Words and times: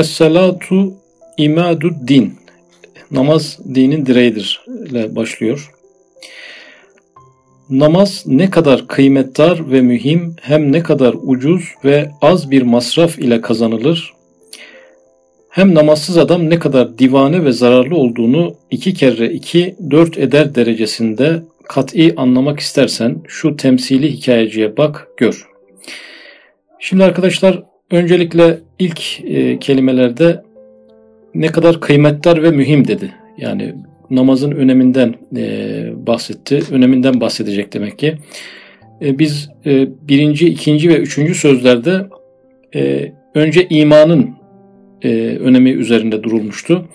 Es-salatu 0.00 0.94
din. 2.08 2.34
Namaz 3.10 3.58
dinin 3.74 4.06
direğidir 4.06 4.64
ile 4.86 5.16
başlıyor. 5.16 5.70
Namaz 7.70 8.24
ne 8.26 8.50
kadar 8.50 8.88
kıymetdar 8.88 9.70
ve 9.70 9.80
mühim 9.80 10.36
hem 10.40 10.72
ne 10.72 10.82
kadar 10.82 11.14
ucuz 11.22 11.64
ve 11.84 12.10
az 12.20 12.50
bir 12.50 12.62
masraf 12.62 13.18
ile 13.18 13.40
kazanılır 13.40 14.20
hem 15.50 15.74
namazsız 15.74 16.18
adam 16.18 16.50
ne 16.50 16.58
kadar 16.58 16.98
divane 16.98 17.44
ve 17.44 17.52
zararlı 17.52 17.96
olduğunu 17.96 18.54
iki 18.70 18.94
kere 18.94 19.32
iki 19.32 19.76
dört 19.90 20.18
eder 20.18 20.54
derecesinde 20.54 21.42
kat'i 21.68 22.14
anlamak 22.16 22.60
istersen 22.60 23.16
şu 23.28 23.56
temsili 23.56 24.12
hikayeciye 24.12 24.76
bak 24.76 25.08
gör. 25.16 25.46
Şimdi 26.78 27.04
arkadaşlar 27.04 27.62
öncelikle 27.90 28.58
ilk 28.78 29.20
e, 29.24 29.58
kelimelerde 29.58 30.42
ne 31.34 31.46
kadar 31.46 31.80
kıymetdar 31.80 32.42
ve 32.42 32.50
mühim 32.50 32.88
dedi. 32.88 33.12
Yani 33.38 33.74
namazın 34.10 34.50
öneminden 34.50 35.14
e, 35.36 36.06
bahsetti. 36.06 36.60
Öneminden 36.70 37.20
bahsedecek 37.20 37.72
demek 37.72 37.98
ki. 37.98 38.14
E, 39.02 39.18
biz 39.18 39.50
e, 39.66 39.88
birinci, 40.08 40.48
ikinci 40.48 40.88
ve 40.88 40.96
üçüncü 40.96 41.34
sözlerde 41.34 42.06
e, 42.74 43.12
önce 43.34 43.66
imanın 43.70 44.30
e, 45.02 45.08
önemi 45.40 45.70
üzerinde 45.70 46.22
durulmuştu. 46.22 46.88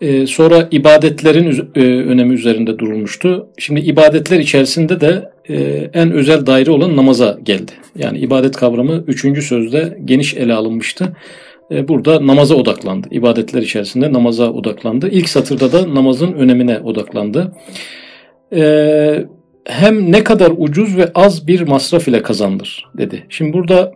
E, 0.00 0.26
sonra 0.26 0.68
ibadetlerin 0.70 1.70
e, 1.74 1.80
önemi 1.82 2.34
üzerinde 2.34 2.78
durulmuştu. 2.78 3.48
Şimdi 3.58 3.80
ibadetler 3.80 4.38
içerisinde 4.38 5.00
de 5.00 5.30
e, 5.48 5.54
en 5.94 6.12
özel 6.12 6.46
daire 6.46 6.70
olan 6.70 6.96
namaza 6.96 7.38
geldi. 7.42 7.72
Yani 7.96 8.18
ibadet 8.18 8.56
kavramı 8.56 9.04
üçüncü 9.06 9.42
sözde 9.42 9.98
geniş 10.04 10.34
ele 10.34 10.54
alınmıştı. 10.54 11.16
E, 11.70 11.88
burada 11.88 12.26
namaza 12.26 12.54
odaklandı. 12.54 13.08
İbadetler 13.10 13.62
içerisinde 13.62 14.12
namaza 14.12 14.50
odaklandı. 14.50 15.08
İlk 15.08 15.28
satırda 15.28 15.72
da 15.72 15.94
namazın 15.94 16.32
önemine 16.32 16.78
odaklandı. 16.78 17.52
Hem 19.64 20.12
ne 20.12 20.24
kadar 20.24 20.52
ucuz 20.56 20.96
ve 20.96 21.10
az 21.14 21.46
bir 21.46 21.60
masraf 21.60 22.08
ile 22.08 22.22
kazanılır 22.22 22.86
dedi. 22.98 23.24
Şimdi 23.28 23.52
burada 23.52 23.92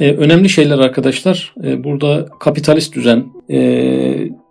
önemli 0.00 0.48
şeyler 0.48 0.78
arkadaşlar. 0.78 1.54
Burada 1.84 2.26
kapitalist 2.40 2.94
düzen 2.94 3.24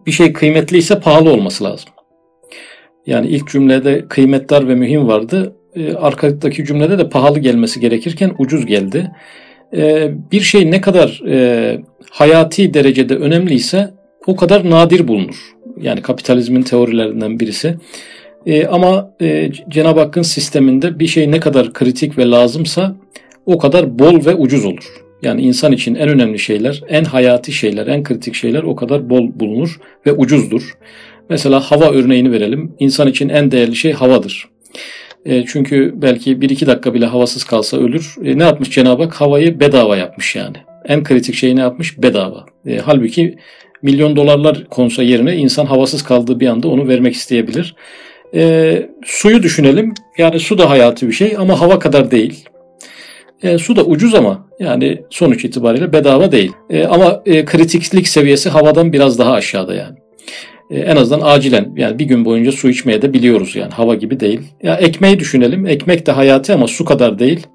bir 0.05 0.11
şey 0.11 0.33
kıymetliyse 0.33 0.99
pahalı 0.99 1.29
olması 1.29 1.63
lazım. 1.63 1.89
Yani 3.05 3.27
ilk 3.27 3.47
cümlede 3.47 4.07
kıymetdar 4.07 4.67
ve 4.67 4.75
mühim 4.75 5.07
vardı. 5.07 5.55
E, 5.75 5.93
arkadaki 5.93 6.65
cümlede 6.65 6.97
de 6.97 7.09
pahalı 7.09 7.39
gelmesi 7.39 7.79
gerekirken 7.79 8.31
ucuz 8.37 8.65
geldi. 8.65 9.11
E, 9.77 10.11
bir 10.31 10.41
şey 10.41 10.71
ne 10.71 10.81
kadar 10.81 11.21
e, 11.27 11.77
hayati 12.09 12.73
derecede 12.73 13.15
önemliyse 13.15 13.93
o 14.27 14.35
kadar 14.35 14.69
nadir 14.69 15.07
bulunur. 15.07 15.55
Yani 15.81 16.01
kapitalizmin 16.01 16.61
teorilerinden 16.61 17.39
birisi. 17.39 17.75
E, 18.45 18.67
ama 18.67 19.11
e, 19.21 19.51
Cenab-ı 19.69 19.99
Hakk'ın 19.99 20.21
sisteminde 20.21 20.99
bir 20.99 21.07
şey 21.07 21.31
ne 21.31 21.39
kadar 21.39 21.73
kritik 21.73 22.17
ve 22.17 22.29
lazımsa 22.29 22.95
o 23.45 23.57
kadar 23.57 23.99
bol 23.99 24.25
ve 24.25 24.35
ucuz 24.35 24.65
olur. 24.65 25.04
Yani 25.25 25.41
insan 25.41 25.71
için 25.71 25.95
en 25.95 26.09
önemli 26.09 26.39
şeyler, 26.39 26.83
en 26.89 27.03
hayati 27.03 27.51
şeyler, 27.51 27.87
en 27.87 28.03
kritik 28.03 28.35
şeyler 28.35 28.63
o 28.63 28.75
kadar 28.75 29.09
bol 29.09 29.39
bulunur 29.39 29.79
ve 30.05 30.11
ucuzdur. 30.11 30.77
Mesela 31.29 31.59
hava 31.59 31.91
örneğini 31.91 32.31
verelim. 32.31 32.75
İnsan 32.79 33.07
için 33.07 33.29
en 33.29 33.51
değerli 33.51 33.75
şey 33.75 33.91
havadır. 33.91 34.49
E, 35.25 35.45
çünkü 35.45 35.93
belki 35.95 36.41
bir 36.41 36.49
iki 36.49 36.67
dakika 36.67 36.93
bile 36.93 37.05
havasız 37.05 37.43
kalsa 37.43 37.77
ölür. 37.77 38.15
E, 38.23 38.37
ne 38.37 38.43
yapmış 38.43 38.71
Cenab-ı 38.71 39.03
Hak? 39.03 39.13
Havayı 39.13 39.59
bedava 39.59 39.97
yapmış 39.97 40.35
yani. 40.35 40.57
En 40.85 41.03
kritik 41.03 41.35
şey 41.35 41.55
ne 41.55 41.59
yapmış? 41.59 42.01
Bedava. 42.01 42.45
E, 42.67 42.77
halbuki 42.77 43.35
milyon 43.81 44.15
dolarlar 44.15 44.65
konsa 44.69 45.03
yerine 45.03 45.35
insan 45.35 45.65
havasız 45.65 46.03
kaldığı 46.03 46.39
bir 46.39 46.47
anda 46.47 46.67
onu 46.67 46.87
vermek 46.87 47.13
isteyebilir. 47.13 47.75
E, 48.35 48.89
suyu 49.05 49.43
düşünelim. 49.43 49.93
Yani 50.17 50.39
su 50.39 50.57
da 50.57 50.69
hayati 50.69 51.07
bir 51.07 51.13
şey 51.13 51.35
ama 51.37 51.61
hava 51.61 51.79
kadar 51.79 52.11
değil. 52.11 52.45
E, 53.43 53.57
su 53.57 53.75
da 53.75 53.83
ucuz 53.83 54.15
ama 54.15 54.47
yani 54.59 55.01
sonuç 55.09 55.45
itibariyle 55.45 55.93
bedava 55.93 56.31
değil. 56.31 56.51
E, 56.69 56.85
ama 56.85 57.21
e, 57.25 57.45
kritiklik 57.45 58.07
seviyesi 58.07 58.49
havadan 58.49 58.93
biraz 58.93 59.19
daha 59.19 59.31
aşağıda 59.31 59.75
yani. 59.75 59.97
E, 60.71 60.79
en 60.79 60.95
azından 60.95 61.21
acilen 61.23 61.73
yani 61.75 61.99
bir 61.99 62.05
gün 62.05 62.25
boyunca 62.25 62.51
su 62.51 62.69
içmeye 62.69 63.01
de 63.01 63.13
biliyoruz 63.13 63.55
yani 63.55 63.71
hava 63.71 63.95
gibi 63.95 64.19
değil. 64.19 64.41
Ya 64.63 64.75
ekmeği 64.75 65.19
düşünelim. 65.19 65.65
Ekmek 65.65 66.05
de 66.05 66.11
hayati 66.11 66.53
ama 66.53 66.67
su 66.67 66.85
kadar 66.85 67.19
değil. 67.19 67.47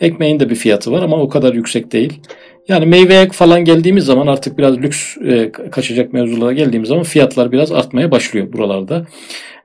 Ekmeğin 0.00 0.40
de 0.40 0.50
bir 0.50 0.54
fiyatı 0.54 0.92
var 0.92 1.02
ama 1.02 1.16
o 1.16 1.28
kadar 1.28 1.54
yüksek 1.54 1.92
değil. 1.92 2.20
Yani 2.68 2.86
meyveye 2.86 3.28
falan 3.28 3.64
geldiğimiz 3.64 4.04
zaman 4.04 4.26
artık 4.26 4.58
biraz 4.58 4.78
lüks 4.78 5.16
e, 5.16 5.52
kaçacak 5.52 6.12
mevzulara 6.12 6.52
geldiğimiz 6.52 6.88
zaman 6.88 7.04
fiyatlar 7.04 7.52
biraz 7.52 7.72
artmaya 7.72 8.10
başlıyor 8.10 8.52
buralarda. 8.52 9.06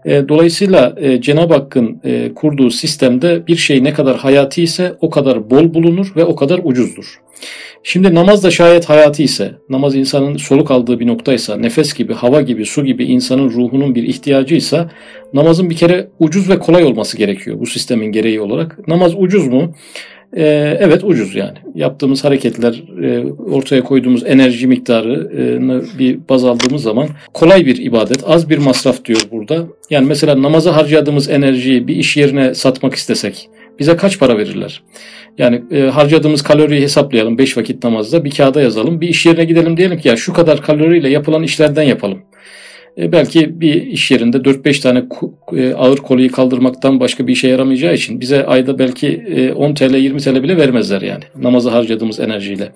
E, 0.05 0.29
dolayısıyla 0.29 0.95
e, 0.97 1.21
Cenab-ı 1.21 1.53
Hakk'ın 1.53 2.01
e, 2.03 2.33
kurduğu 2.33 2.69
sistemde 2.69 3.47
bir 3.47 3.55
şey 3.55 3.83
ne 3.83 3.93
kadar 3.93 4.17
hayati 4.17 4.63
ise 4.63 4.95
o 5.01 5.09
kadar 5.09 5.49
bol 5.49 5.73
bulunur 5.73 6.13
ve 6.15 6.25
o 6.25 6.35
kadar 6.35 6.61
ucuzdur. 6.63 7.19
Şimdi 7.83 8.15
namaz 8.15 8.43
da 8.43 8.51
şayet 8.51 8.85
hayati 8.89 9.23
ise, 9.23 9.51
namaz 9.69 9.95
insanın 9.95 10.37
soluk 10.37 10.71
aldığı 10.71 10.99
bir 10.99 11.07
noktaysa, 11.07 11.57
nefes 11.57 11.93
gibi, 11.93 12.13
hava 12.13 12.41
gibi, 12.41 12.65
su 12.65 12.85
gibi 12.85 13.03
insanın 13.03 13.49
ruhunun 13.49 13.95
bir 13.95 14.03
ihtiyacıysa 14.03 14.89
namazın 15.33 15.69
bir 15.69 15.75
kere 15.75 16.09
ucuz 16.19 16.49
ve 16.49 16.59
kolay 16.59 16.83
olması 16.83 17.17
gerekiyor 17.17 17.59
bu 17.59 17.65
sistemin 17.65 18.11
gereği 18.11 18.41
olarak. 18.41 18.87
Namaz 18.87 19.13
ucuz 19.17 19.47
mu? 19.47 19.73
Ee, 20.37 20.77
evet 20.79 21.03
ucuz 21.03 21.35
yani. 21.35 21.57
Yaptığımız 21.75 22.23
hareketler, 22.23 22.83
e, 23.03 23.25
ortaya 23.31 23.83
koyduğumuz 23.83 24.23
enerji 24.25 24.67
miktarını 24.67 25.83
bir 25.99 26.19
baz 26.29 26.45
aldığımız 26.45 26.83
zaman 26.83 27.07
kolay 27.33 27.65
bir 27.65 27.77
ibadet, 27.77 28.23
az 28.27 28.49
bir 28.49 28.57
masraf 28.57 29.05
diyor 29.05 29.21
burada. 29.31 29.63
Yani 29.89 30.07
mesela 30.07 30.41
namaza 30.41 30.75
harcadığımız 30.75 31.29
enerjiyi 31.29 31.87
bir 31.87 31.95
iş 31.95 32.17
yerine 32.17 32.53
satmak 32.53 32.95
istesek 32.95 33.49
bize 33.79 33.97
kaç 33.97 34.19
para 34.19 34.37
verirler? 34.37 34.83
Yani 35.37 35.63
e, 35.71 35.81
harcadığımız 35.81 36.41
kaloriyi 36.41 36.81
hesaplayalım 36.81 37.37
5 37.37 37.57
vakit 37.57 37.83
namazda 37.83 38.25
bir 38.25 38.31
kağıda 38.31 38.61
yazalım. 38.61 39.01
Bir 39.01 39.07
iş 39.07 39.25
yerine 39.25 39.45
gidelim 39.45 39.77
diyelim 39.77 39.97
ki 39.97 40.07
ya 40.07 40.15
şu 40.15 40.33
kadar 40.33 40.61
kaloriyle 40.61 41.09
yapılan 41.09 41.43
işlerden 41.43 41.83
yapalım. 41.83 42.19
E, 42.97 43.11
belki 43.11 43.61
bir 43.61 43.81
iş 43.81 44.11
yerinde 44.11 44.37
4-5 44.37 44.81
tane 44.81 45.03
e, 45.57 45.73
ağır 45.73 45.97
koluyu 45.97 46.31
kaldırmaktan 46.31 46.99
başka 46.99 47.27
bir 47.27 47.33
işe 47.33 47.47
yaramayacağı 47.47 47.93
için 47.93 48.21
bize 48.21 48.45
ayda 48.45 48.79
belki 48.79 49.07
e, 49.07 49.53
10 49.53 49.73
TL 49.73 49.95
20 49.95 50.19
TL 50.19 50.43
bile 50.43 50.57
vermezler 50.57 51.01
yani 51.01 51.23
namaza 51.35 51.71
harcadığımız 51.71 52.19
enerjiyle. 52.19 52.71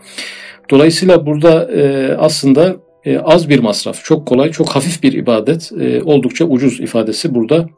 Dolayısıyla 0.69 1.25
burada 1.25 1.71
e, 1.71 2.13
aslında 2.17 2.75
az 3.23 3.49
bir 3.49 3.59
masraf, 3.59 4.03
çok 4.03 4.27
kolay, 4.27 4.51
çok 4.51 4.69
hafif 4.69 5.03
bir 5.03 5.13
ibadet, 5.13 5.71
oldukça 6.05 6.45
ucuz 6.45 6.79
ifadesi 6.79 7.35
burada 7.35 7.69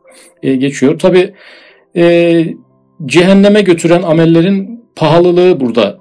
geçiyor. 0.44 1.00
Tabi 1.00 1.34
cehenneme 3.06 3.62
götüren 3.62 4.02
amellerin 4.02 4.84
pahalılığı 4.96 5.60
burada 5.60 5.98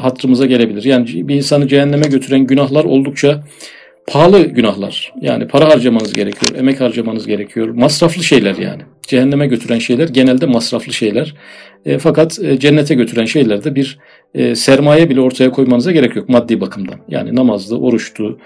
hatırımıza 0.00 0.46
gelebilir. 0.46 0.84
Yani 0.84 1.28
bir 1.28 1.34
insanı 1.34 1.68
cehenneme 1.68 2.06
götüren 2.08 2.40
günahlar 2.46 2.84
oldukça 2.84 3.44
pahalı 4.10 4.42
günahlar. 4.44 5.12
Yani 5.20 5.48
para 5.48 5.68
harcamanız 5.68 6.12
gerekiyor, 6.12 6.54
emek 6.54 6.80
harcamanız 6.80 7.26
gerekiyor. 7.26 7.68
Masraflı 7.68 8.24
şeyler 8.24 8.56
yani. 8.56 8.82
Cehenneme 9.02 9.46
götüren 9.46 9.78
şeyler 9.78 10.08
genelde 10.08 10.46
masraflı 10.46 10.92
şeyler. 10.92 11.34
E, 11.86 11.98
fakat 11.98 12.38
e, 12.42 12.58
cennete 12.58 12.94
götüren 12.94 13.24
şeylerde 13.24 13.74
bir 13.74 13.98
e, 14.34 14.54
sermaye 14.54 15.10
bile 15.10 15.20
ortaya 15.20 15.50
koymanıza 15.50 15.92
gerek 15.92 16.16
yok 16.16 16.28
maddi 16.28 16.60
bakımdan. 16.60 17.00
Yani 17.08 17.36
namazdı, 17.36 17.76
oruçtu, 17.76 18.38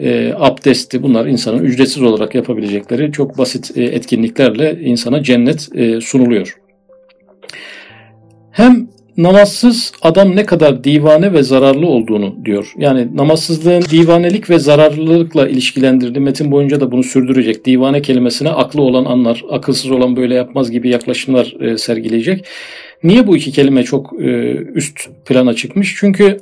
e, 0.00 0.32
abdesti 0.36 1.02
bunlar 1.02 1.26
insanın 1.26 1.64
ücretsiz 1.64 2.02
olarak 2.02 2.34
yapabilecekleri 2.34 3.12
çok 3.12 3.38
basit 3.38 3.76
e, 3.76 3.82
etkinliklerle 3.82 4.80
insana 4.80 5.22
cennet 5.22 5.68
e, 5.74 6.00
sunuluyor. 6.00 6.56
Hem 8.50 8.88
namazsız 9.22 9.92
adam 10.02 10.36
ne 10.36 10.46
kadar 10.46 10.84
divane 10.84 11.32
ve 11.32 11.42
zararlı 11.42 11.86
olduğunu 11.86 12.44
diyor. 12.44 12.72
Yani 12.76 13.16
namazsızlığın 13.16 13.82
divanelik 13.82 14.50
ve 14.50 14.58
zararlılıkla 14.58 15.48
ilişkilendirdiği 15.48 16.24
metin 16.24 16.52
boyunca 16.52 16.80
da 16.80 16.92
bunu 16.92 17.02
sürdürecek. 17.02 17.64
Divane 17.64 18.02
kelimesine 18.02 18.50
aklı 18.50 18.82
olan 18.82 19.04
anlar, 19.04 19.44
akılsız 19.50 19.90
olan 19.90 20.16
böyle 20.16 20.34
yapmaz 20.34 20.70
gibi 20.70 20.88
yaklaşımlar 20.88 21.54
e, 21.60 21.78
sergileyecek. 21.78 22.44
Niye 23.04 23.26
bu 23.26 23.36
iki 23.36 23.52
kelime 23.52 23.82
çok 23.82 24.12
e, 24.20 24.52
üst 24.74 25.08
plana 25.26 25.54
çıkmış? 25.54 25.96
Çünkü 25.98 26.40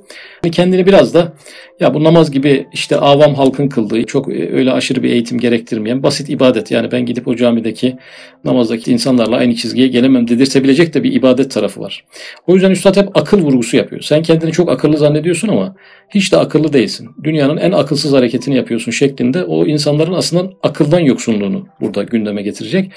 kendini 0.52 0.87
biraz 0.87 1.14
da 1.14 1.32
ya 1.81 1.94
bu 1.94 2.05
namaz 2.05 2.31
gibi 2.31 2.66
işte 2.72 2.96
avam 2.96 3.34
halkın 3.34 3.69
kıldığı 3.69 4.06
çok 4.06 4.32
e, 4.34 4.52
öyle 4.52 4.72
aşırı 4.72 5.02
bir 5.02 5.10
eğitim 5.10 5.38
gerektirmeyen 5.38 6.02
basit 6.02 6.28
ibadet. 6.28 6.70
Yani 6.70 6.93
ben 6.93 7.06
gidip 7.06 7.28
o 7.28 7.37
camideki 7.37 7.96
namazdaki 8.44 8.93
insanlarla 8.93 9.37
aynı 9.37 9.55
çizgiye 9.55 9.88
gelemem 9.88 10.28
dedirtebilecek 10.28 10.94
de 10.94 11.02
bir 11.02 11.12
ibadet 11.12 11.50
tarafı 11.50 11.81
var. 11.81 12.05
O 12.46 12.55
yüzden 12.55 12.70
Üstad 12.70 12.96
hep 12.96 13.16
akıl 13.16 13.43
vurgusu 13.43 13.76
yapıyor. 13.76 14.02
Sen 14.02 14.22
kendini 14.22 14.52
çok 14.52 14.70
akıllı 14.70 14.96
zannediyorsun 14.96 15.49
ama 15.49 15.75
hiç 16.11 16.32
de 16.32 16.37
akıllı 16.37 16.72
değilsin. 16.72 17.08
Dünyanın 17.25 17.56
en 17.56 17.72
akılsız 17.72 18.12
hareketini 18.12 18.56
yapıyorsun 18.56 18.93
şeklinde 18.93 19.44
o 19.44 19.66
insanların 19.66 20.12
aslında 20.12 20.52
akıldan 20.62 21.00
yoksunluğunu 21.00 21.66
burada 21.81 22.02
gündeme 22.02 22.43
getirecek. 22.43 22.93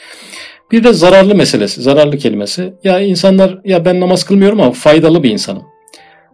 Bir 0.71 0.83
de 0.83 0.93
zararlı 0.93 1.35
meselesi, 1.35 1.81
zararlı 1.81 2.17
kelimesi. 2.17 2.73
Ya 2.83 2.99
insanlar 2.99 3.59
ya 3.65 3.85
ben 3.85 3.99
namaz 3.99 4.23
kılmıyorum 4.23 4.61
ama 4.61 4.71
faydalı 4.71 5.23
bir 5.23 5.31
insanım. 5.31 5.63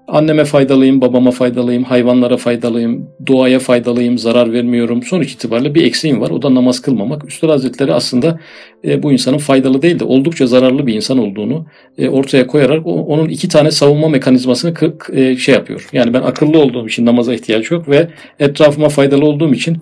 Anneme 0.07 0.45
faydalıyım, 0.45 1.01
babama 1.01 1.31
faydalıyım, 1.31 1.83
hayvanlara 1.83 2.37
faydalıyım, 2.37 3.09
doğaya 3.27 3.59
faydalıyım, 3.59 4.17
zarar 4.17 4.53
vermiyorum. 4.53 5.03
Sonuç 5.03 5.33
itibariyle 5.33 5.75
bir 5.75 5.83
eksiğim 5.83 6.21
var. 6.21 6.29
O 6.29 6.41
da 6.41 6.55
namaz 6.55 6.81
kılmamak. 6.81 7.25
Üstad 7.27 7.49
Hazretleri 7.49 7.93
aslında 7.93 8.39
e, 8.85 9.03
bu 9.03 9.11
insanın 9.11 9.37
faydalı 9.37 9.81
değil 9.81 9.99
de 9.99 10.03
oldukça 10.03 10.47
zararlı 10.47 10.87
bir 10.87 10.93
insan 10.93 11.17
olduğunu 11.17 11.65
e, 11.97 12.09
ortaya 12.09 12.47
koyarak 12.47 12.87
o, 12.87 12.91
onun 12.91 13.29
iki 13.29 13.47
tane 13.49 13.71
savunma 13.71 14.09
mekanizmasını 14.09 14.73
e, 15.13 15.37
şey 15.37 15.55
yapıyor. 15.55 15.89
Yani 15.93 16.13
ben 16.13 16.21
akıllı 16.21 16.59
olduğum 16.59 16.87
için 16.87 17.05
namaza 17.05 17.33
ihtiyaç 17.33 17.71
yok 17.71 17.89
ve 17.89 18.07
etrafıma 18.39 18.89
faydalı 18.89 19.25
olduğum 19.25 19.53
için 19.53 19.77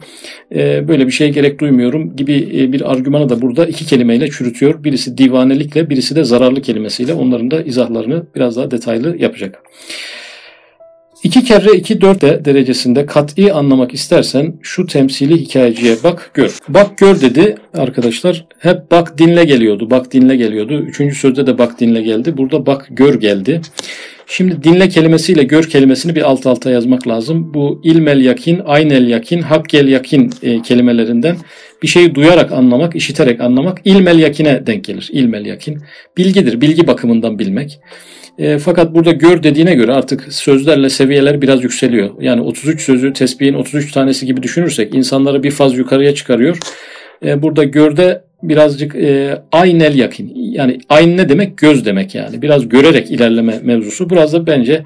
e, 0.55 0.87
böyle 0.87 1.07
bir 1.07 1.11
şeye 1.11 1.29
gerek 1.29 1.59
duymuyorum 1.59 2.15
gibi 2.15 2.49
e, 2.53 2.71
bir 2.71 2.91
argümanı 2.91 3.29
da 3.29 3.41
burada 3.41 3.65
iki 3.65 3.85
kelimeyle 3.85 4.29
çürütüyor. 4.29 4.83
Birisi 4.83 5.17
divanelikle, 5.17 5.89
birisi 5.89 6.15
de 6.15 6.23
zararlı 6.23 6.61
kelimesiyle. 6.61 7.13
Onların 7.13 7.51
da 7.51 7.61
izahlarını 7.61 8.25
biraz 8.35 8.57
daha 8.57 8.71
detaylı 8.71 9.17
yapacak. 9.19 9.63
İki 11.25 11.43
kere 11.43 11.77
iki 11.77 12.01
dört 12.01 12.21
derecesinde 12.21 13.05
kat'i 13.05 13.53
anlamak 13.53 13.93
istersen 13.93 14.53
şu 14.61 14.85
temsili 14.85 15.37
hikayeciye 15.37 15.95
bak 16.03 16.31
gör. 16.33 16.57
Bak 16.69 16.97
gör 16.97 17.21
dedi 17.21 17.55
arkadaşlar. 17.73 18.45
Hep 18.59 18.91
bak 18.91 19.17
dinle 19.17 19.43
geliyordu. 19.43 19.89
Bak 19.89 20.13
dinle 20.13 20.35
geliyordu. 20.35 20.81
Üçüncü 20.81 21.15
sözde 21.15 21.47
de 21.47 21.57
bak 21.57 21.79
dinle 21.79 22.01
geldi. 22.01 22.37
Burada 22.37 22.65
bak 22.65 22.87
gör 22.89 23.19
geldi. 23.19 23.61
Şimdi 24.27 24.63
dinle 24.63 24.89
kelimesiyle 24.89 25.43
gör 25.43 25.63
kelimesini 25.63 26.15
bir 26.15 26.21
alt 26.21 26.47
alta 26.47 26.71
yazmak 26.71 27.07
lazım. 27.07 27.53
Bu 27.53 27.81
ilmel 27.83 28.21
yakin, 28.21 28.61
aynel 28.65 29.07
yakin, 29.07 29.41
hakkel 29.41 29.87
yakin 29.87 30.33
e, 30.43 30.61
kelimelerinden 30.61 31.37
bir 31.83 31.87
şeyi 31.87 32.15
duyarak 32.15 32.51
anlamak, 32.51 32.95
işiterek 32.95 33.41
anlamak 33.41 33.81
ilmel 33.85 34.19
yakine 34.19 34.67
denk 34.67 34.83
gelir. 34.83 35.09
İlmel 35.11 35.45
yakin. 35.45 35.81
Bilgidir, 36.17 36.61
bilgi 36.61 36.87
bakımından 36.87 37.39
bilmek. 37.39 37.79
E, 38.39 38.57
fakat 38.57 38.95
burada 38.95 39.11
gör 39.11 39.43
dediğine 39.43 39.75
göre 39.75 39.93
artık 39.93 40.33
sözlerle 40.33 40.89
seviyeler 40.89 41.41
biraz 41.41 41.63
yükseliyor. 41.63 42.09
Yani 42.19 42.41
33 42.41 42.81
sözü 42.81 43.13
tesbihin 43.13 43.53
33 43.53 43.91
tanesi 43.91 44.25
gibi 44.25 44.43
düşünürsek 44.43 44.95
insanları 44.95 45.43
bir 45.43 45.51
faz 45.51 45.77
yukarıya 45.77 46.15
çıkarıyor. 46.15 46.57
E, 47.25 47.41
burada 47.41 47.63
görde 47.63 48.21
birazcık 48.43 48.95
e, 48.95 49.41
aynel 49.51 49.95
yakin. 49.95 50.31
Yani 50.35 50.79
ayn 50.89 51.17
ne 51.17 51.29
demek? 51.29 51.57
Göz 51.57 51.85
demek 51.85 52.15
yani. 52.15 52.41
Biraz 52.41 52.69
görerek 52.69 53.11
ilerleme 53.11 53.59
mevzusu. 53.63 54.09
Biraz 54.09 54.33
da 54.33 54.47
bence 54.47 54.83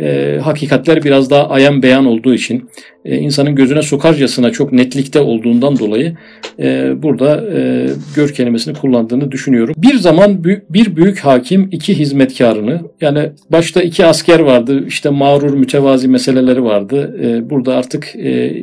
e, 0.00 0.38
hakikatler 0.42 1.04
biraz 1.04 1.30
daha 1.30 1.48
ayan 1.48 1.82
beyan 1.82 2.06
olduğu 2.06 2.34
için 2.34 2.70
e, 3.04 3.16
insanın 3.16 3.54
gözüne 3.54 3.82
sokarcasına 3.82 4.50
çok 4.50 4.72
netlikte 4.72 5.20
olduğundan 5.20 5.78
dolayı 5.78 6.16
e, 6.58 6.92
burada 7.02 7.44
e, 7.58 7.86
gör 8.16 8.28
kelimesini 8.28 8.74
kullandığını 8.74 9.32
düşünüyorum. 9.32 9.74
Bir 9.78 9.94
zaman 9.94 10.44
bir 10.44 10.96
büyük 10.96 11.18
hakim 11.18 11.68
iki 11.72 11.98
hizmetkarını 11.98 12.80
yani 13.00 13.30
başta 13.50 13.82
iki 13.82 14.06
asker 14.06 14.40
vardı 14.40 14.84
işte 14.86 15.10
mağrur 15.10 15.54
mütevazi 15.54 16.08
meseleleri 16.08 16.64
vardı. 16.64 17.16
E, 17.22 17.50
burada 17.50 17.74
artık 17.74 18.16
e, 18.16 18.54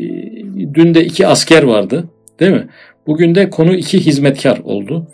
dün 0.74 0.94
de 0.94 1.06
iki 1.06 1.28
asker 1.28 1.64
vardı 1.64 2.10
değil 2.40 2.52
mi? 2.52 2.68
Bugün 3.08 3.36
de 3.36 3.50
konu 3.50 3.76
iki 3.76 4.06
hizmetkar 4.06 4.60
oldu. 4.64 5.08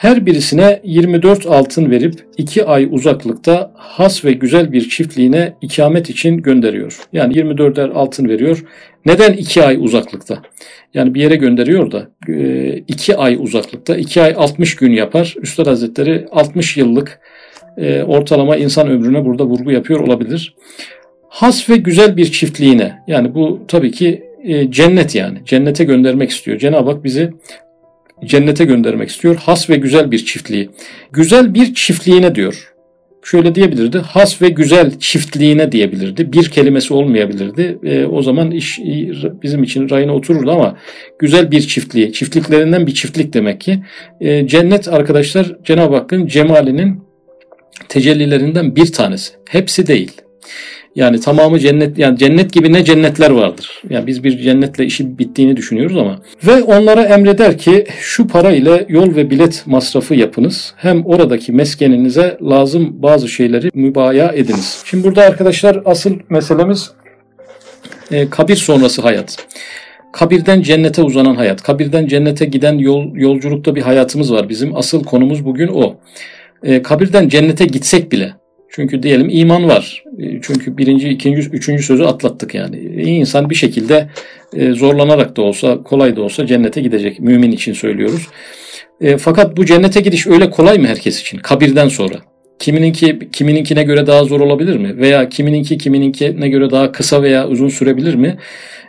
Her 0.00 0.26
birisine 0.26 0.80
24 0.84 1.46
altın 1.46 1.90
verip 1.90 2.14
2 2.38 2.64
ay 2.64 2.88
uzaklıkta 2.90 3.72
has 3.74 4.24
ve 4.24 4.32
güzel 4.32 4.72
bir 4.72 4.88
çiftliğine 4.88 5.54
ikamet 5.60 6.10
için 6.10 6.36
gönderiyor. 6.36 6.98
Yani 7.12 7.34
24'er 7.34 7.92
altın 7.92 8.28
veriyor. 8.28 8.64
Neden 9.06 9.32
2 9.32 9.62
ay 9.62 9.76
uzaklıkta? 9.80 10.42
Yani 10.94 11.14
bir 11.14 11.20
yere 11.20 11.36
gönderiyor 11.36 11.90
da 11.90 12.08
2 12.88 13.12
e, 13.12 13.16
ay 13.16 13.36
uzaklıkta 13.40 13.96
2 13.96 14.22
ay 14.22 14.34
60 14.36 14.76
gün 14.76 14.92
yapar. 14.92 15.34
Üstad 15.42 15.66
Hazretleri 15.66 16.26
60 16.30 16.76
yıllık 16.76 17.20
e, 17.76 18.02
ortalama 18.02 18.56
insan 18.56 18.88
ömrüne 18.88 19.24
burada 19.24 19.44
vurgu 19.44 19.70
yapıyor 19.70 20.00
olabilir. 20.00 20.54
Has 21.28 21.70
ve 21.70 21.76
güzel 21.76 22.16
bir 22.16 22.32
çiftliğine 22.32 22.98
yani 23.06 23.34
bu 23.34 23.60
tabii 23.68 23.90
ki 23.90 24.22
e, 24.44 24.70
cennet 24.70 25.14
yani. 25.14 25.38
Cennete 25.44 25.84
göndermek 25.84 26.30
istiyor. 26.30 26.58
Cenab-ı 26.58 26.90
Hak 26.90 27.04
bizi 27.04 27.30
cennete 28.24 28.64
göndermek 28.64 29.08
istiyor. 29.08 29.36
Has 29.36 29.70
ve 29.70 29.76
güzel 29.76 30.10
bir 30.10 30.24
çiftliği. 30.24 30.70
Güzel 31.12 31.54
bir 31.54 31.74
çiftliğine 31.74 32.34
diyor. 32.34 32.70
Şöyle 33.22 33.54
diyebilirdi. 33.54 33.98
Has 33.98 34.42
ve 34.42 34.48
güzel 34.48 34.98
çiftliğine 34.98 35.72
diyebilirdi. 35.72 36.32
Bir 36.32 36.44
kelimesi 36.44 36.94
olmayabilirdi. 36.94 37.78
E, 37.84 38.04
o 38.04 38.22
zaman 38.22 38.50
iş 38.50 38.78
bizim 39.42 39.62
için 39.62 39.90
rayına 39.90 40.14
otururdu 40.14 40.50
ama 40.50 40.76
güzel 41.18 41.50
bir 41.50 41.60
çiftliği. 41.60 42.12
Çiftliklerinden 42.12 42.86
bir 42.86 42.94
çiftlik 42.94 43.32
demek 43.32 43.60
ki. 43.60 43.82
E, 44.20 44.46
cennet 44.46 44.88
arkadaşlar 44.88 45.56
Cenab-ı 45.64 45.94
Hakk'ın 45.94 46.26
cemalinin 46.26 47.02
tecellilerinden 47.88 48.76
bir 48.76 48.92
tanesi. 48.92 49.32
Hepsi 49.48 49.86
değil. 49.86 50.12
Yani 50.94 51.20
tamamı 51.20 51.58
cennet 51.58 51.98
yani 51.98 52.18
cennet 52.18 52.52
gibi 52.52 52.72
ne 52.72 52.84
cennetler 52.84 53.30
vardır. 53.30 53.82
Yani 53.90 54.06
biz 54.06 54.24
bir 54.24 54.38
cennetle 54.38 54.84
işi 54.84 55.18
bittiğini 55.18 55.56
düşünüyoruz 55.56 55.96
ama 55.96 56.20
ve 56.46 56.62
onlara 56.62 57.02
emreder 57.02 57.58
ki 57.58 57.86
şu 58.00 58.26
para 58.26 58.50
ile 58.52 58.86
yol 58.88 59.16
ve 59.16 59.30
bilet 59.30 59.62
masrafı 59.66 60.14
yapınız. 60.14 60.74
Hem 60.76 61.06
oradaki 61.06 61.52
meskeninize 61.52 62.38
lazım 62.42 63.02
bazı 63.02 63.28
şeyleri 63.28 63.70
mübaya 63.74 64.32
ediniz. 64.32 64.82
Şimdi 64.86 65.04
burada 65.04 65.22
arkadaşlar 65.22 65.82
asıl 65.84 66.14
meselemiz 66.28 66.90
e, 68.10 68.30
kabir 68.30 68.56
sonrası 68.56 69.02
hayat. 69.02 69.36
Kabirden 70.12 70.62
cennete 70.62 71.02
uzanan 71.02 71.34
hayat. 71.34 71.62
Kabirden 71.62 72.06
cennete 72.06 72.44
giden 72.44 72.78
yol 72.78 73.14
yolculukta 73.14 73.74
bir 73.74 73.82
hayatımız 73.82 74.32
var 74.32 74.48
bizim. 74.48 74.76
Asıl 74.76 75.04
konumuz 75.04 75.44
bugün 75.44 75.68
o. 75.68 75.96
E, 76.62 76.82
kabirden 76.82 77.28
cennete 77.28 77.64
gitsek 77.64 78.12
bile 78.12 78.32
çünkü 78.70 79.02
diyelim 79.02 79.28
iman 79.30 79.68
var. 79.68 80.04
E, 80.18 80.40
çünkü 80.42 80.76
birinci, 80.78 81.08
ikinci, 81.08 81.40
üçüncü 81.40 81.82
sözü 81.82 82.04
atlattık 82.04 82.54
yani. 82.54 82.78
İyi 82.78 83.20
insan 83.20 83.50
bir 83.50 83.54
şekilde 83.54 84.08
e, 84.56 84.72
zorlanarak 84.72 85.36
da 85.36 85.42
olsa, 85.42 85.82
kolay 85.82 86.16
da 86.16 86.22
olsa 86.22 86.46
cennete 86.46 86.80
gidecek. 86.80 87.20
Mümin 87.20 87.52
için 87.52 87.72
söylüyoruz. 87.72 88.28
E, 89.00 89.16
fakat 89.16 89.56
bu 89.56 89.64
cennete 89.64 90.00
gidiş 90.00 90.26
öyle 90.26 90.50
kolay 90.50 90.78
mı 90.78 90.86
herkes 90.86 91.20
için? 91.20 91.38
Kabirden 91.38 91.88
sonra. 91.88 92.29
Kimininki 92.60 93.18
kimininkine 93.32 93.82
göre 93.82 94.06
daha 94.06 94.24
zor 94.24 94.40
olabilir 94.40 94.76
mi? 94.76 94.96
Veya 94.96 95.28
kimininki 95.28 95.78
kimininkine 95.78 96.48
göre 96.48 96.70
daha 96.70 96.92
kısa 96.92 97.22
veya 97.22 97.48
uzun 97.48 97.68
sürebilir 97.68 98.14
mi? 98.14 98.38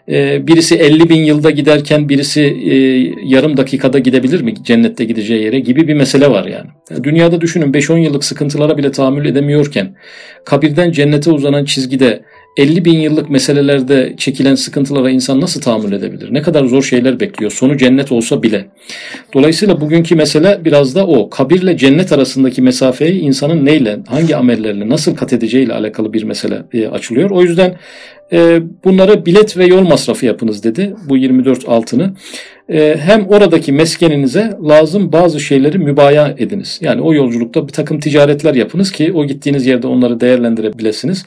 Ee, 0.09 0.47
birisi 0.47 0.75
50 0.75 1.09
bin 1.09 1.23
yılda 1.23 1.49
giderken 1.49 2.09
birisi 2.09 2.41
e, 2.41 2.75
yarım 3.23 3.57
dakikada 3.57 3.99
gidebilir 3.99 4.41
mi 4.41 4.53
cennette 4.63 5.05
gideceği 5.05 5.43
yere 5.43 5.59
gibi 5.59 5.87
bir 5.87 5.93
mesele 5.93 6.31
var 6.31 6.45
yani. 6.45 7.03
Dünyada 7.03 7.41
düşünün 7.41 7.73
5-10 7.73 7.99
yıllık 7.99 8.23
sıkıntılara 8.23 8.77
bile 8.77 8.91
tahammül 8.91 9.25
edemiyorken 9.25 9.95
kabirden 10.45 10.91
cennete 10.91 11.31
uzanan 11.31 11.65
çizgide 11.65 12.23
50 12.57 12.85
bin 12.85 12.99
yıllık 12.99 13.29
meselelerde 13.29 14.13
çekilen 14.17 14.55
sıkıntılara 14.55 15.09
insan 15.09 15.41
nasıl 15.41 15.61
tahammül 15.61 15.91
edebilir? 15.91 16.33
Ne 16.33 16.41
kadar 16.41 16.65
zor 16.65 16.83
şeyler 16.83 17.19
bekliyor. 17.19 17.51
Sonu 17.51 17.77
cennet 17.77 18.11
olsa 18.11 18.43
bile. 18.43 18.65
Dolayısıyla 19.33 19.81
bugünkü 19.81 20.15
mesele 20.15 20.59
biraz 20.65 20.95
da 20.95 21.07
o. 21.07 21.29
Kabirle 21.29 21.77
cennet 21.77 22.11
arasındaki 22.11 22.61
mesafeyi 22.61 23.21
insanın 23.21 23.65
neyle, 23.65 23.99
hangi 24.07 24.35
amellerle, 24.35 24.89
nasıl 24.89 25.15
kat 25.15 25.33
edeceğiyle 25.33 25.73
alakalı 25.73 26.13
bir 26.13 26.23
mesele 26.23 26.63
e, 26.73 26.87
açılıyor. 26.87 27.29
O 27.29 27.41
yüzden 27.41 27.75
e, 28.33 28.59
bunları 28.83 29.25
bilet 29.25 29.57
ve 29.57 29.65
yol 29.65 29.81
masrafı 29.81 30.25
yapınız 30.25 30.63
dedi 30.63 30.95
bu 31.09 31.17
24 31.17 31.69
altını. 31.69 32.13
E, 32.69 32.97
hem 32.99 33.27
oradaki 33.27 33.71
meskeninize 33.71 34.57
lazım 34.69 35.11
bazı 35.11 35.39
şeyleri 35.39 35.77
mübaya 35.77 36.35
ediniz. 36.37 36.79
Yani 36.81 37.01
o 37.01 37.13
yolculukta 37.13 37.67
bir 37.67 37.73
takım 37.73 37.99
ticaretler 37.99 38.55
yapınız 38.55 38.91
ki 38.91 39.13
o 39.13 39.25
gittiğiniz 39.25 39.65
yerde 39.65 39.87
onları 39.87 40.21
değerlendirebilirsiniz 40.21 41.25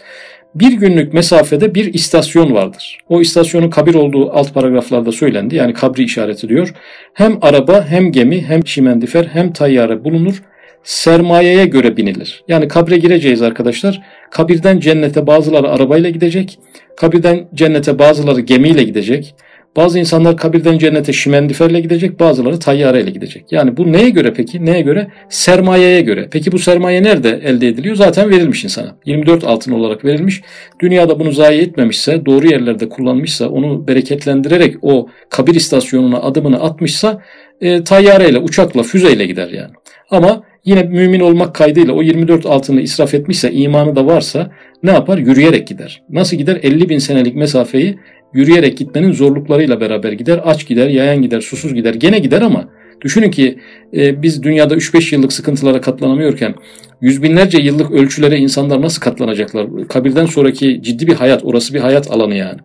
bir 0.54 0.72
günlük 0.72 1.14
mesafede 1.14 1.74
bir 1.74 1.94
istasyon 1.94 2.54
vardır. 2.54 2.98
O 3.08 3.20
istasyonun 3.20 3.70
kabir 3.70 3.94
olduğu 3.94 4.30
alt 4.30 4.54
paragraflarda 4.54 5.12
söylendi. 5.12 5.56
Yani 5.56 5.72
kabri 5.72 6.04
işareti 6.04 6.48
diyor. 6.48 6.74
Hem 7.14 7.38
araba 7.42 7.86
hem 7.86 8.12
gemi 8.12 8.42
hem 8.42 8.62
çimendifer 8.62 9.24
hem 9.24 9.52
tayyare 9.52 10.04
bulunur. 10.04 10.42
Sermayeye 10.84 11.66
göre 11.66 11.96
binilir. 11.96 12.44
Yani 12.48 12.68
kabre 12.68 12.96
gireceğiz 12.96 13.42
arkadaşlar. 13.42 14.02
Kabirden 14.30 14.80
cennete 14.80 15.26
bazıları 15.26 15.70
arabayla 15.70 16.10
gidecek. 16.10 16.58
Kabirden 16.96 17.48
cennete 17.54 17.98
bazıları 17.98 18.40
gemiyle 18.40 18.82
gidecek. 18.82 19.34
Bazı 19.76 19.98
insanlar 19.98 20.36
kabirden 20.36 20.78
cennete 20.78 21.12
şimendiferle 21.12 21.80
gidecek, 21.80 22.20
bazıları 22.20 22.58
tayyareyle 22.58 23.10
gidecek. 23.10 23.44
Yani 23.50 23.76
bu 23.76 23.92
neye 23.92 24.10
göre 24.10 24.32
peki? 24.32 24.64
Neye 24.64 24.80
göre? 24.80 25.08
Sermayeye 25.28 26.00
göre. 26.00 26.28
Peki 26.30 26.52
bu 26.52 26.58
sermaye 26.58 27.02
nerede 27.02 27.40
elde 27.44 27.68
ediliyor? 27.68 27.96
Zaten 27.96 28.30
verilmiş 28.30 28.64
insana. 28.64 28.96
24 29.06 29.44
altın 29.44 29.72
olarak 29.72 30.04
verilmiş. 30.04 30.42
Dünyada 30.80 31.20
bunu 31.20 31.32
zayi 31.32 31.60
etmemişse, 31.60 32.26
doğru 32.26 32.46
yerlerde 32.46 32.88
kullanmışsa, 32.88 33.48
onu 33.48 33.88
bereketlendirerek 33.88 34.76
o 34.82 35.08
kabir 35.30 35.54
istasyonuna 35.54 36.18
adımını 36.18 36.62
atmışsa 36.62 37.22
e, 37.60 37.84
tayyareyle, 37.84 38.38
uçakla, 38.38 38.82
füzeyle 38.82 39.26
gider 39.26 39.48
yani. 39.48 39.72
Ama 40.10 40.42
yine 40.64 40.82
mümin 40.82 41.20
olmak 41.20 41.54
kaydıyla 41.54 41.92
o 41.92 42.02
24 42.02 42.46
altını 42.46 42.80
israf 42.80 43.14
etmişse, 43.14 43.52
imanı 43.52 43.96
da 43.96 44.06
varsa 44.06 44.50
ne 44.82 44.90
yapar? 44.90 45.18
Yürüyerek 45.18 45.66
gider. 45.66 46.02
Nasıl 46.10 46.36
gider? 46.36 46.58
50 46.62 46.88
bin 46.88 46.98
senelik 46.98 47.34
mesafeyi 47.34 47.98
yürüyerek 48.34 48.78
gitmenin 48.78 49.12
zorluklarıyla 49.12 49.80
beraber 49.80 50.12
gider. 50.12 50.40
Aç 50.44 50.66
gider, 50.66 50.88
yayan 50.88 51.22
gider, 51.22 51.40
susuz 51.40 51.74
gider. 51.74 51.94
Gene 51.94 52.18
gider 52.18 52.42
ama 52.42 52.68
Düşünün 53.04 53.30
ki 53.30 53.58
e, 53.96 54.22
biz 54.22 54.42
dünyada 54.42 54.74
3-5 54.74 55.14
yıllık 55.14 55.32
sıkıntılara 55.32 55.80
katlanamıyorken 55.80 56.54
yüz 57.00 57.22
binlerce 57.22 57.58
yıllık 57.58 57.90
ölçülere 57.90 58.38
insanlar 58.38 58.82
nasıl 58.82 59.00
katlanacaklar? 59.00 59.88
Kabirden 59.88 60.26
sonraki 60.26 60.82
ciddi 60.82 61.06
bir 61.06 61.14
hayat, 61.14 61.44
orası 61.44 61.74
bir 61.74 61.80
hayat 61.80 62.10
alanı 62.10 62.34
yani. 62.34 62.58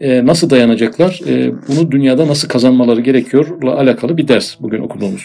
E, 0.00 0.26
nasıl 0.26 0.50
dayanacaklar? 0.50 1.20
E, 1.28 1.52
bunu 1.68 1.90
dünyada 1.90 2.28
nasıl 2.28 2.48
kazanmaları 2.48 3.00
gerekiyorla 3.00 3.78
alakalı 3.78 4.16
bir 4.16 4.28
ders 4.28 4.60
bugün 4.60 4.80
okuduğumuz. 4.80 5.22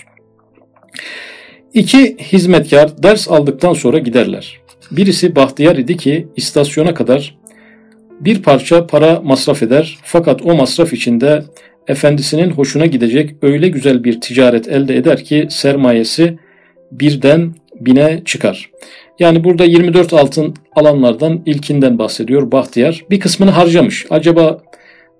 İki 1.73 2.17
hizmetkar 2.17 3.03
ders 3.03 3.27
aldıktan 3.29 3.73
sonra 3.73 3.99
giderler. 3.99 4.59
Birisi 4.91 5.35
Bahtiyar 5.35 5.75
idi 5.75 5.97
ki 5.97 6.27
istasyona 6.35 6.93
kadar 6.93 7.37
bir 8.19 8.41
parça 8.43 8.87
para 8.87 9.21
masraf 9.23 9.63
eder 9.63 9.97
fakat 10.03 10.41
o 10.41 10.55
masraf 10.55 10.93
içinde 10.93 11.43
efendisinin 11.87 12.49
hoşuna 12.49 12.85
gidecek 12.85 13.35
öyle 13.41 13.69
güzel 13.69 14.03
bir 14.03 14.21
ticaret 14.21 14.67
elde 14.67 14.95
eder 14.95 15.23
ki 15.23 15.47
sermayesi 15.49 16.37
birden 16.91 17.55
bine 17.79 18.21
çıkar. 18.25 18.69
Yani 19.19 19.43
burada 19.43 19.65
24 19.65 20.13
altın 20.13 20.53
alanlardan 20.75 21.41
ilkinden 21.45 21.99
bahsediyor 21.99 22.51
Bahtiyar. 22.51 23.05
Bir 23.09 23.19
kısmını 23.19 23.51
harcamış. 23.51 24.05
Acaba 24.09 24.61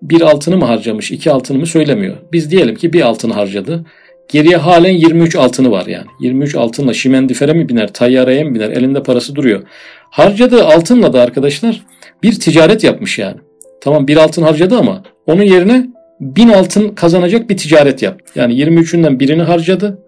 bir 0.01 0.21
altını 0.21 0.57
mı 0.57 0.65
harcamış, 0.65 1.11
iki 1.11 1.31
altını 1.31 1.57
mı 1.57 1.65
söylemiyor. 1.65 2.15
Biz 2.33 2.51
diyelim 2.51 2.75
ki 2.75 2.93
bir 2.93 3.01
altını 3.01 3.33
harcadı. 3.33 3.85
Geriye 4.29 4.57
halen 4.57 4.93
23 4.93 5.35
altını 5.35 5.71
var 5.71 5.85
yani. 5.85 6.05
23 6.19 6.55
altınla 6.55 6.93
şimendifere 6.93 7.53
mi 7.53 7.69
biner, 7.69 7.93
tayyareye 7.93 8.43
mi 8.43 8.55
biner, 8.55 8.69
elinde 8.69 9.03
parası 9.03 9.35
duruyor. 9.35 9.63
Harcadığı 10.09 10.65
altınla 10.65 11.13
da 11.13 11.21
arkadaşlar 11.21 11.85
bir 12.24 12.39
ticaret 12.39 12.84
yapmış 12.84 13.19
yani. 13.19 13.38
Tamam 13.81 14.07
bir 14.07 14.17
altın 14.17 14.43
harcadı 14.43 14.77
ama 14.77 15.03
onun 15.25 15.43
yerine 15.43 15.88
bin 16.19 16.50
altın 16.50 16.89
kazanacak 16.89 17.50
bir 17.50 17.57
ticaret 17.57 18.01
yap. 18.01 18.22
Yani 18.36 18.53
23'ünden 18.53 19.19
birini 19.19 19.41
harcadı 19.41 20.00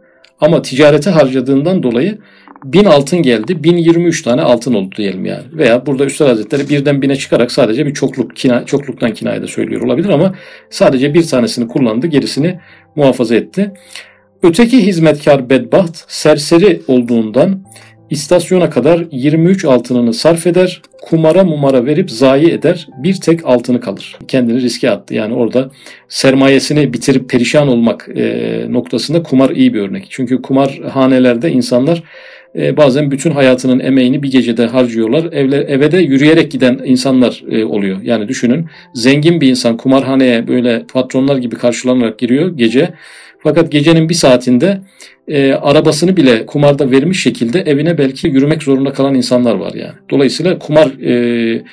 ama 0.41 0.61
ticarete 0.61 1.09
harcadığından 1.09 1.83
dolayı 1.83 2.17
bin 2.63 2.85
altın 2.85 3.21
geldi. 3.21 3.63
1023 3.63 4.21
tane 4.21 4.41
altın 4.41 4.73
oldu 4.73 4.95
diyelim 4.97 5.25
yani. 5.25 5.43
Veya 5.53 5.85
burada 5.85 6.05
Üstad 6.05 6.27
Hazretleri 6.27 6.69
birden 6.69 7.01
bine 7.01 7.15
çıkarak 7.15 7.51
sadece 7.51 7.85
bir 7.85 7.93
çokluk 7.93 8.35
kina, 8.35 8.65
çokluktan 8.65 9.13
kinayede 9.13 9.47
söylüyor 9.47 9.81
olabilir 9.81 10.09
ama 10.09 10.35
sadece 10.69 11.13
bir 11.13 11.27
tanesini 11.27 11.67
kullandı 11.67 12.07
gerisini 12.07 12.59
muhafaza 12.95 13.35
etti. 13.35 13.71
Öteki 14.43 14.85
hizmetkar 14.85 15.49
bedbaht 15.49 16.03
serseri 16.07 16.81
olduğundan 16.87 17.63
İstasyona 18.09 18.69
kadar 18.69 19.05
23 19.11 19.65
altınını 19.65 20.13
sarf 20.13 20.47
eder, 20.47 20.81
kumara 21.01 21.43
mumara 21.43 21.85
verip 21.85 22.11
zayi 22.11 22.51
eder, 22.51 22.87
bir 23.03 23.15
tek 23.15 23.45
altını 23.45 23.81
kalır. 23.81 24.17
Kendini 24.27 24.61
riske 24.61 24.91
attı. 24.91 25.13
Yani 25.13 25.33
orada 25.33 25.69
sermayesini 26.09 26.93
bitirip 26.93 27.29
perişan 27.29 27.67
olmak 27.67 28.09
e, 28.15 28.65
noktasında 28.69 29.23
kumar 29.23 29.49
iyi 29.49 29.73
bir 29.73 29.81
örnek. 29.81 30.07
Çünkü 30.09 30.41
kumar 30.41 30.79
hanelerde 30.89 31.51
insanlar 31.51 32.03
e, 32.55 32.77
bazen 32.77 33.11
bütün 33.11 33.31
hayatının 33.31 33.79
emeğini 33.79 34.23
bir 34.23 34.31
gecede 34.31 34.65
harcıyorlar. 34.65 35.33
Evle, 35.33 35.57
eve 35.57 35.91
de 35.91 35.97
yürüyerek 35.97 36.51
giden 36.51 36.79
insanlar 36.85 37.43
e, 37.51 37.65
oluyor. 37.65 38.01
Yani 38.03 38.27
düşünün 38.27 38.65
zengin 38.93 39.41
bir 39.41 39.49
insan 39.49 39.77
kumarhaneye 39.77 40.47
böyle 40.47 40.83
patronlar 40.93 41.37
gibi 41.37 41.55
karşılanarak 41.55 42.19
giriyor 42.19 42.57
gece. 42.57 42.89
Fakat 43.43 43.71
gecenin 43.71 44.09
bir 44.09 44.13
saatinde 44.13 44.81
e, 45.27 45.53
arabasını 45.53 46.17
bile 46.17 46.45
kumarda 46.45 46.91
vermiş 46.91 47.23
şekilde 47.23 47.61
evine 47.61 47.97
belki 47.97 48.27
yürümek 48.27 48.63
zorunda 48.63 48.93
kalan 48.93 49.15
insanlar 49.15 49.55
var 49.55 49.73
yani. 49.73 49.95
Dolayısıyla 50.09 50.59
kumar 50.59 50.87
e, 51.01 51.63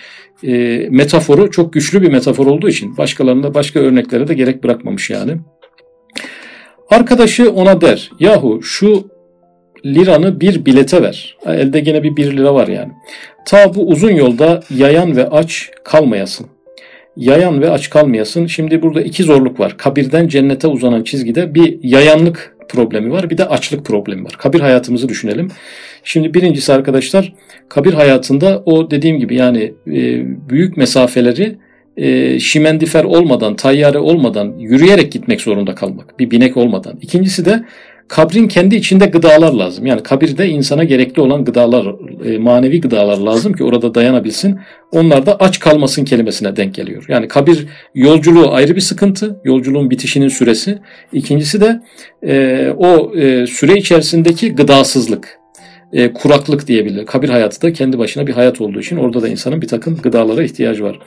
e, 0.42 0.86
metaforu 0.90 1.50
çok 1.50 1.72
güçlü 1.72 2.02
bir 2.02 2.12
metafor 2.12 2.46
olduğu 2.46 2.68
için 2.68 2.96
başkalarında 2.96 3.54
başka 3.54 3.80
örneklere 3.80 4.28
de 4.28 4.34
gerek 4.34 4.64
bırakmamış 4.64 5.10
yani. 5.10 5.32
Arkadaşı 6.90 7.52
ona 7.52 7.80
der 7.80 8.10
yahu 8.20 8.62
şu 8.62 9.10
liranı 9.86 10.40
bir 10.40 10.64
bilete 10.64 11.02
ver. 11.02 11.36
Elde 11.46 11.80
gene 11.80 12.02
bir 12.02 12.16
bir 12.16 12.36
lira 12.36 12.54
var 12.54 12.68
yani. 12.68 12.92
Ta 13.46 13.74
bu 13.74 13.88
uzun 13.88 14.10
yolda 14.10 14.60
yayan 14.76 15.16
ve 15.16 15.28
aç 15.28 15.70
kalmayasın. 15.84 16.46
Yayan 17.16 17.60
ve 17.60 17.70
aç 17.70 17.90
kalmayasın. 17.90 18.46
Şimdi 18.46 18.82
burada 18.82 19.02
iki 19.02 19.22
zorluk 19.22 19.60
var. 19.60 19.76
Kabirden 19.76 20.28
cennete 20.28 20.68
uzanan 20.68 21.02
çizgide 21.02 21.54
bir 21.54 21.78
yayanlık 21.82 22.53
problemi 22.68 23.10
var. 23.10 23.30
Bir 23.30 23.38
de 23.38 23.44
açlık 23.48 23.84
problemi 23.84 24.24
var. 24.24 24.32
Kabir 24.38 24.60
hayatımızı 24.60 25.08
düşünelim. 25.08 25.50
Şimdi 26.04 26.34
birincisi 26.34 26.72
arkadaşlar 26.72 27.32
kabir 27.68 27.94
hayatında 27.94 28.62
o 28.66 28.90
dediğim 28.90 29.18
gibi 29.18 29.34
yani 29.34 29.74
e, 29.86 30.22
büyük 30.48 30.76
mesafeleri 30.76 31.56
e, 31.96 32.40
şimendifer 32.40 33.04
olmadan, 33.04 33.56
tayyare 33.56 33.98
olmadan 33.98 34.54
yürüyerek 34.58 35.12
gitmek 35.12 35.40
zorunda 35.40 35.74
kalmak. 35.74 36.18
Bir 36.18 36.30
binek 36.30 36.56
olmadan. 36.56 36.98
İkincisi 37.02 37.44
de 37.44 37.64
kabrin 38.08 38.48
kendi 38.48 38.76
içinde 38.76 39.06
gıdalar 39.06 39.52
lazım. 39.52 39.86
Yani 39.86 40.02
kabirde 40.02 40.48
insana 40.48 40.84
gerekli 40.84 41.22
olan 41.22 41.44
gıdalar, 41.44 41.86
e, 42.24 42.38
manevi 42.38 42.80
gıdalar 42.80 43.18
lazım 43.18 43.52
ki 43.52 43.64
orada 43.64 43.94
dayanabilsin. 43.94 44.58
Onlar 44.92 45.26
da 45.26 45.36
aç 45.36 45.58
kalmasın 45.58 46.04
kelimesine 46.04 46.56
denk 46.56 46.74
geliyor. 46.74 47.04
Yani 47.08 47.28
kabir 47.28 47.66
yolculuğu 47.94 48.52
ayrı 48.52 48.76
bir 48.76 48.80
sıkıntı. 48.80 49.40
Yolculuğun 49.44 49.90
bitişinin 49.90 50.28
süresi. 50.28 50.78
İkincisi 51.12 51.60
de 51.60 51.80
e, 52.26 52.68
o 52.76 53.16
e, 53.16 53.46
süre 53.46 53.76
içerisindeki 53.76 54.54
gıdasızlık. 54.54 55.38
E, 55.92 56.12
kuraklık 56.12 56.66
diyebilir. 56.68 57.06
Kabir 57.06 57.28
hayatı 57.28 57.62
da 57.62 57.72
kendi 57.72 57.98
başına 57.98 58.26
bir 58.26 58.32
hayat 58.32 58.60
olduğu 58.60 58.80
için 58.80 58.96
orada 58.96 59.22
da 59.22 59.28
insanın 59.28 59.62
bir 59.62 59.68
takım 59.68 59.96
gıdalara 59.96 60.42
ihtiyacı 60.42 60.84
var. 60.84 60.98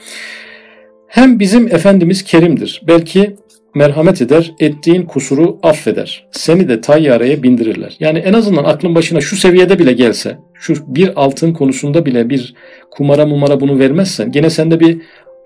Hem 1.08 1.40
bizim 1.40 1.68
Efendimiz 1.68 2.24
Kerim'dir. 2.24 2.82
Belki 2.88 3.36
merhamet 3.78 4.22
eder, 4.22 4.54
ettiğin 4.60 5.02
kusuru 5.02 5.60
affeder. 5.64 6.28
Seni 6.32 6.70
de 6.70 6.82
tayyareye 6.82 7.44
bindirirler. 7.44 7.96
Yani 8.00 8.20
en 8.20 8.34
azından 8.34 8.64
aklın 8.64 8.96
başına 8.96 9.22
şu 9.22 9.36
seviyede 9.36 9.80
bile 9.80 9.94
gelse, 9.94 10.38
şu 10.54 10.74
bir 10.88 11.12
altın 11.16 11.54
konusunda 11.54 12.06
bile 12.06 12.30
bir 12.30 12.54
kumara 12.92 13.26
mumara 13.26 13.60
bunu 13.60 13.80
vermezsen 13.80 14.32
gene 14.32 14.50
sende 14.50 14.80
bir 14.80 14.98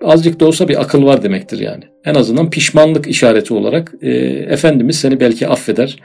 azıcık 0.04 0.40
da 0.40 0.46
olsa 0.46 0.68
bir 0.68 0.80
akıl 0.80 1.04
var 1.04 1.22
demektir 1.22 1.58
yani. 1.58 1.84
En 2.04 2.14
azından 2.14 2.50
pişmanlık 2.50 3.06
işareti 3.06 3.54
olarak 3.54 3.92
e, 4.02 4.10
Efendimiz 4.48 5.00
seni 5.00 5.20
belki 5.20 5.48
affeder. 5.48 5.96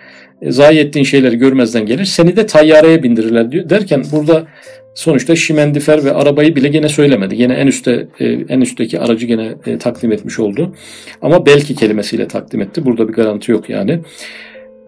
E, 0.42 0.52
zayi 0.52 0.80
ettiğin 0.80 1.06
şeyleri 1.06 1.38
görmezden 1.38 1.86
gelir. 1.86 2.06
Seni 2.06 2.36
de 2.36 2.46
tayyareye 2.46 3.04
bindirirler 3.04 3.52
diyor. 3.52 3.70
derken 3.70 4.04
burada 4.12 4.48
sonuçta 4.98 5.36
şimendifer 5.36 6.04
ve 6.04 6.14
arabayı 6.14 6.56
bile 6.56 6.68
gene 6.68 6.90
söylemedi. 6.90 7.36
Gene 7.36 7.54
en 7.54 7.68
üstte 7.68 8.08
e, 8.20 8.26
en 8.26 8.62
üstteki 8.62 9.00
aracı 9.00 9.26
gene 9.26 9.54
e, 9.66 9.78
takdim 9.78 10.12
etmiş 10.12 10.40
oldu. 10.40 10.76
Ama 11.22 11.46
belki 11.46 11.76
kelimesiyle 11.76 12.28
takdim 12.28 12.62
etti. 12.62 12.86
Burada 12.86 13.08
bir 13.08 13.14
garanti 13.14 13.52
yok 13.52 13.70
yani. 13.70 14.00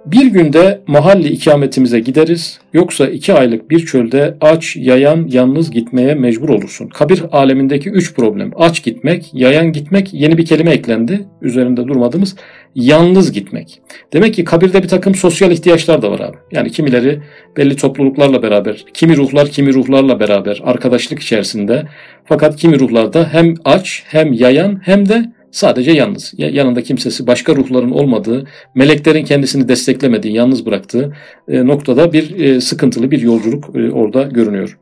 Bir 0.05 0.25
günde 0.25 0.81
mahalli 0.87 1.27
ikametimize 1.27 1.99
gideriz, 1.99 2.59
yoksa 2.73 3.07
iki 3.07 3.33
aylık 3.33 3.69
bir 3.69 3.85
çölde 3.85 4.37
aç, 4.41 4.75
yayan, 4.75 5.27
yalnız 5.31 5.71
gitmeye 5.71 6.15
mecbur 6.15 6.49
olursun. 6.49 6.89
Kabir 6.89 7.23
alemindeki 7.31 7.89
üç 7.89 8.13
problem. 8.13 8.51
Aç 8.55 8.83
gitmek, 8.83 9.29
yayan 9.33 9.71
gitmek, 9.71 10.13
yeni 10.13 10.37
bir 10.37 10.45
kelime 10.45 10.71
eklendi. 10.71 11.25
Üzerinde 11.41 11.87
durmadığımız 11.87 12.35
yalnız 12.75 13.31
gitmek. 13.31 13.81
Demek 14.13 14.33
ki 14.33 14.43
kabirde 14.43 14.83
bir 14.83 14.87
takım 14.87 15.15
sosyal 15.15 15.51
ihtiyaçlar 15.51 16.01
da 16.01 16.11
var 16.11 16.19
abi. 16.19 16.37
Yani 16.51 16.71
kimileri 16.71 17.21
belli 17.57 17.75
topluluklarla 17.75 18.43
beraber, 18.43 18.85
kimi 18.93 19.17
ruhlar 19.17 19.47
kimi 19.47 19.73
ruhlarla 19.73 20.19
beraber, 20.19 20.61
arkadaşlık 20.63 21.19
içerisinde. 21.19 21.83
Fakat 22.25 22.55
kimi 22.55 22.79
ruhlarda 22.79 23.29
hem 23.31 23.53
aç, 23.65 24.03
hem 24.07 24.33
yayan, 24.33 24.81
hem 24.83 25.09
de 25.09 25.25
Sadece 25.51 25.91
yalnız. 25.91 26.33
Yanında 26.37 26.81
kimsesi 26.83 27.27
başka 27.27 27.55
ruhların 27.55 27.91
olmadığı, 27.91 28.47
meleklerin 28.75 29.23
kendisini 29.23 29.67
desteklemediği, 29.67 30.33
yalnız 30.33 30.65
bıraktığı 30.65 31.13
e, 31.47 31.67
noktada 31.67 32.13
bir 32.13 32.39
e, 32.39 32.61
sıkıntılı 32.61 33.11
bir 33.11 33.21
yolculuk 33.21 33.75
e, 33.75 33.91
orada 33.91 34.23
görünüyor. 34.23 34.79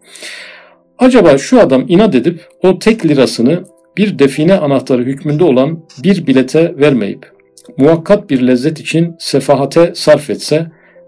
Acaba 1.00 1.38
şu 1.38 1.60
adam 1.60 1.86
inat 1.88 2.16
edip 2.16 2.40
o 2.64 2.80
tek 2.80 3.06
lirasını 3.06 3.64
bir 3.98 4.20
define 4.20 4.54
anahtarı 4.58 5.04
hükmünde 5.04 5.44
olan 5.44 5.84
bir 6.04 6.28
bilete 6.28 6.78
vermeyip 6.78 7.37
muhakkat 7.78 8.30
bir 8.30 8.48
lezzet 8.48 8.80
için 8.80 9.16
sefahate 9.20 9.92
sarf 9.96 10.30
etse 10.30 10.68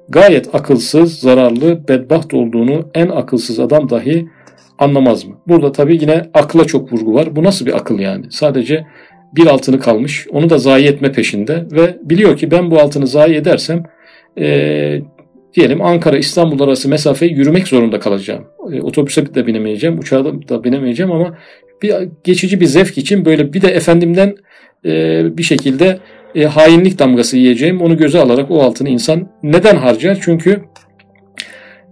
gayet 0.10 0.56
akılsız, 0.56 1.20
zararlı, 1.20 1.88
bedbaht 1.88 2.34
olduğunu 2.34 2.90
en 2.94 3.10
akılsız 3.10 3.60
adam 3.60 3.90
dahi 3.90 4.28
anlamaz 4.78 5.26
mı? 5.26 5.36
Burada 5.48 5.72
tabii 5.72 5.98
yine 6.02 6.26
akla 6.34 6.66
çok 6.66 6.94
vurgu 6.94 7.14
var. 7.14 7.36
Bu 7.36 7.44
nasıl 7.44 7.66
bir 7.66 7.74
akıl 7.74 8.00
yani? 8.00 8.26
Sadece 8.30 8.86
bir 9.36 9.46
altını 9.46 9.80
kalmış. 9.80 10.28
Onu 10.32 10.50
da 10.50 10.58
zayi 10.58 10.86
etme 10.86 11.12
peşinde 11.12 11.66
ve 11.72 11.98
biliyor 12.04 12.38
ki 12.38 12.52
ben 12.52 12.72
bu 12.72 12.80
altını 12.80 13.08
zayi 13.08 13.36
edersem 13.36 13.84
e, 14.38 15.02
diyelim 15.54 15.82
Ankara 15.82 16.18
İstanbul 16.18 16.60
arası 16.60 16.90
mesafeyi 16.90 17.34
yürümek 17.34 17.68
zorunda 17.68 18.00
kalacağım. 18.00 18.44
E, 18.74 18.82
otobüse 18.82 19.34
de 19.36 19.48
binemeyeceğim, 19.48 20.00
uçağa 20.00 20.26
da 20.26 20.64
binemeyeceğim 20.64 21.12
ama 21.12 21.38
bir 21.82 21.96
geçici 22.24 22.62
bir 22.62 22.66
zevk 22.66 22.98
için 22.98 23.26
böyle 23.26 23.54
bir 23.54 23.62
de 23.62 23.68
efendimden 23.68 24.36
e, 24.86 25.24
bir 25.38 25.44
şekilde 25.44 26.00
e, 26.36 26.46
hainlik 26.46 27.00
damgası 27.00 27.38
yiyeceğim. 27.38 27.82
Onu 27.82 27.98
göze 27.98 28.20
alarak 28.20 28.52
o 28.52 28.62
altını 28.62 28.90
insan 28.90 29.28
neden 29.44 29.76
harcar? 29.76 30.18
Çünkü 30.22 30.62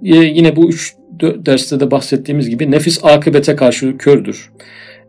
e, 0.03 0.15
yine 0.17 0.55
bu 0.55 0.69
üç 0.69 0.95
derste 1.21 1.79
de 1.79 1.91
bahsettiğimiz 1.91 2.49
gibi 2.49 2.71
nefis 2.71 3.05
akıbete 3.05 3.55
karşı 3.55 3.97
kördür. 3.97 4.49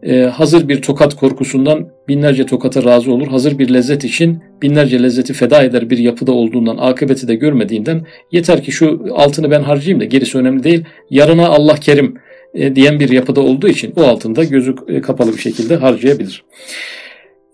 e, 0.02 0.23
hazır 0.23 0.68
bir 0.68 0.82
tokat 0.82 1.16
korkusundan 1.16 1.88
binlerce 2.08 2.47
tokata 2.47 2.85
razı 2.85 3.12
olur. 3.12 3.28
Hazır 3.28 3.58
bir 3.58 3.75
lezzet 3.75 4.04
için 4.04 4.42
binlerce 4.62 5.02
lezzeti 5.02 5.32
feda 5.32 5.62
eder 5.62 5.90
bir 5.90 5.99
yapıda 5.99 6.32
olduğundan, 6.32 6.76
akıbeti 6.76 7.28
de 7.28 7.35
görmediğinden 7.35 8.06
yeter 8.32 8.62
ki 8.62 8.73
şu 8.73 9.06
altını 9.14 9.50
ben 9.50 9.62
harcayayım 9.62 10.00
da 10.00 10.04
gerisi 10.04 10.38
önemli 10.38 10.64
değil. 10.64 10.85
Yarına 11.11 11.49
Allah 11.49 11.75
kerim 11.75 12.14
e, 12.54 12.76
diyen 12.76 13.00
bir 13.00 13.08
yapıda 13.08 13.40
olduğu 13.40 13.68
için 13.68 13.92
o 13.97 14.02
altında 14.02 14.44
gözü 14.44 14.75
e, 14.88 15.00
kapalı 15.00 15.32
bir 15.32 15.40
şekilde 15.40 15.76
harcayabilir. 15.76 16.44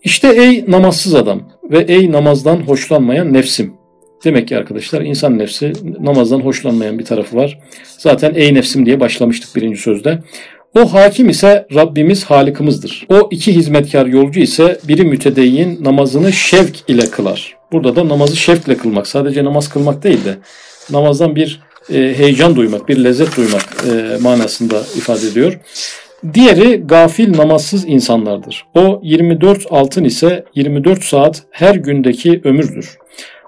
İşte 0.05 0.27
ey 0.27 0.65
namazsız 0.67 1.15
adam 1.15 1.41
ve 1.63 1.79
ey 1.79 2.11
namazdan 2.11 2.57
hoşlanmayan 2.57 3.33
nefsim. 3.33 3.73
Demek 4.23 4.47
ki 4.47 4.57
arkadaşlar 4.57 5.01
insan 5.01 5.39
nefsi 5.39 5.73
namazdan 5.99 6.39
hoşlanmayan 6.39 6.99
bir 6.99 7.05
tarafı 7.05 7.37
var. 7.37 7.59
Zaten 7.97 8.33
ey 8.35 8.53
nefsim 8.53 8.85
diye 8.85 8.99
başlamıştık 8.99 9.55
birinci 9.55 9.77
sözde. 9.81 10.19
O 10.75 10.93
hakim 10.93 11.29
ise 11.29 11.67
Rabbimiz 11.75 12.23
Halikimizdir. 12.23 13.05
O 13.09 13.27
iki 13.31 13.55
hizmetkar 13.55 14.05
yolcu 14.05 14.39
ise 14.39 14.79
biri 14.87 15.03
mütedeyyin 15.03 15.83
namazını 15.83 16.33
şevk 16.33 16.89
ile 16.89 17.09
kılar. 17.09 17.55
Burada 17.71 17.95
da 17.95 18.09
namazı 18.09 18.35
şevkle 18.35 18.77
kılmak. 18.77 19.07
Sadece 19.07 19.43
namaz 19.43 19.69
kılmak 19.69 20.03
değil 20.03 20.25
de 20.25 20.37
namazdan 20.91 21.35
bir 21.35 21.61
e, 21.93 22.13
heyecan 22.17 22.55
duymak, 22.55 22.89
bir 22.89 23.03
lezzet 23.03 23.37
duymak 23.37 23.63
e, 23.91 24.17
manasında 24.21 24.79
ifade 24.79 25.27
ediyor. 25.27 25.59
Diğeri 26.33 26.75
gafil 26.85 27.37
namazsız 27.37 27.85
insanlardır. 27.87 28.65
O 28.75 28.99
24 29.03 29.65
altın 29.69 30.03
ise 30.03 30.45
24 30.55 31.03
saat 31.03 31.43
her 31.51 31.75
gündeki 31.75 32.41
ömürdür. 32.43 32.97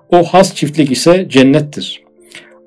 O 0.09 0.23
has 0.23 0.55
çiftlik 0.55 0.91
ise 0.91 1.25
cennettir. 1.29 2.01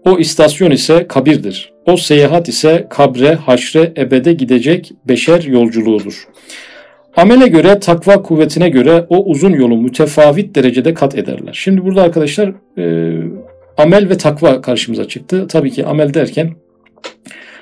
O 0.05 0.19
istasyon 0.19 0.71
ise 0.71 1.07
kabirdir. 1.09 1.73
O 1.87 1.97
seyahat 1.97 2.49
ise 2.49 2.87
kabre, 2.90 3.35
haşre, 3.35 3.93
ebede 3.97 4.33
gidecek 4.33 4.93
beşer 5.09 5.43
yolculuğudur. 5.43 6.29
Amele 7.17 7.49
göre, 7.49 7.79
takva 7.79 8.23
kuvvetine 8.23 8.69
göre 8.69 9.07
o 9.09 9.25
uzun 9.25 9.52
yolu 9.52 9.76
mütefavit 9.76 10.55
derecede 10.55 10.95
kat 10.95 11.19
ederler. 11.19 11.52
Şimdi 11.52 11.85
burada 11.85 12.02
arkadaşlar 12.02 12.52
e, 12.79 13.14
amel 13.76 14.09
ve 14.09 14.17
takva 14.17 14.61
karşımıza 14.61 15.09
çıktı. 15.09 15.47
Tabii 15.49 15.71
ki 15.71 15.87
amel 15.87 16.14
derken 16.14 16.50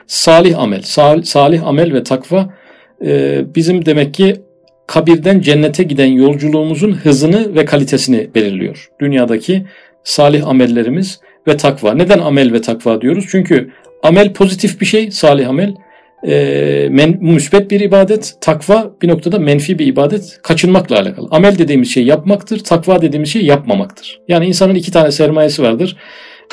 salih 0.08 0.58
amel, 0.58 0.82
sal, 0.82 1.22
salih 1.22 1.66
amel 1.66 1.94
ve 1.94 2.02
takva 2.02 2.54
e, 3.04 3.40
bizim 3.54 3.86
demek 3.86 4.14
ki 4.14 4.36
kabirden 4.86 5.40
cennete 5.40 5.82
giden 5.82 6.06
yolculuğumuzun 6.06 6.92
hızını 6.92 7.54
ve 7.54 7.64
kalitesini 7.64 8.30
belirliyor. 8.34 8.88
Dünyadaki 9.00 9.66
salih 10.04 10.46
amellerimiz 10.46 11.20
ve 11.48 11.56
takva. 11.56 11.94
Neden 11.94 12.18
amel 12.18 12.52
ve 12.52 12.60
takva 12.60 13.00
diyoruz? 13.00 13.26
Çünkü 13.30 13.70
amel 14.02 14.32
pozitif 14.32 14.80
bir 14.80 14.86
şey, 14.86 15.10
salih 15.10 15.48
amel. 15.48 15.74
E, 16.28 16.88
men, 16.90 17.18
müsbet 17.20 17.70
bir 17.70 17.80
ibadet, 17.80 18.34
takva 18.40 18.92
bir 19.02 19.08
noktada 19.08 19.38
menfi 19.38 19.78
bir 19.78 19.86
ibadet, 19.86 20.38
kaçınmakla 20.42 21.00
alakalı. 21.00 21.28
Amel 21.30 21.58
dediğimiz 21.58 21.90
şey 21.90 22.04
yapmaktır, 22.04 22.58
takva 22.58 23.02
dediğimiz 23.02 23.32
şey 23.32 23.44
yapmamaktır. 23.44 24.20
Yani 24.28 24.46
insanın 24.46 24.74
iki 24.74 24.92
tane 24.92 25.10
sermayesi 25.10 25.62
vardır. 25.62 25.96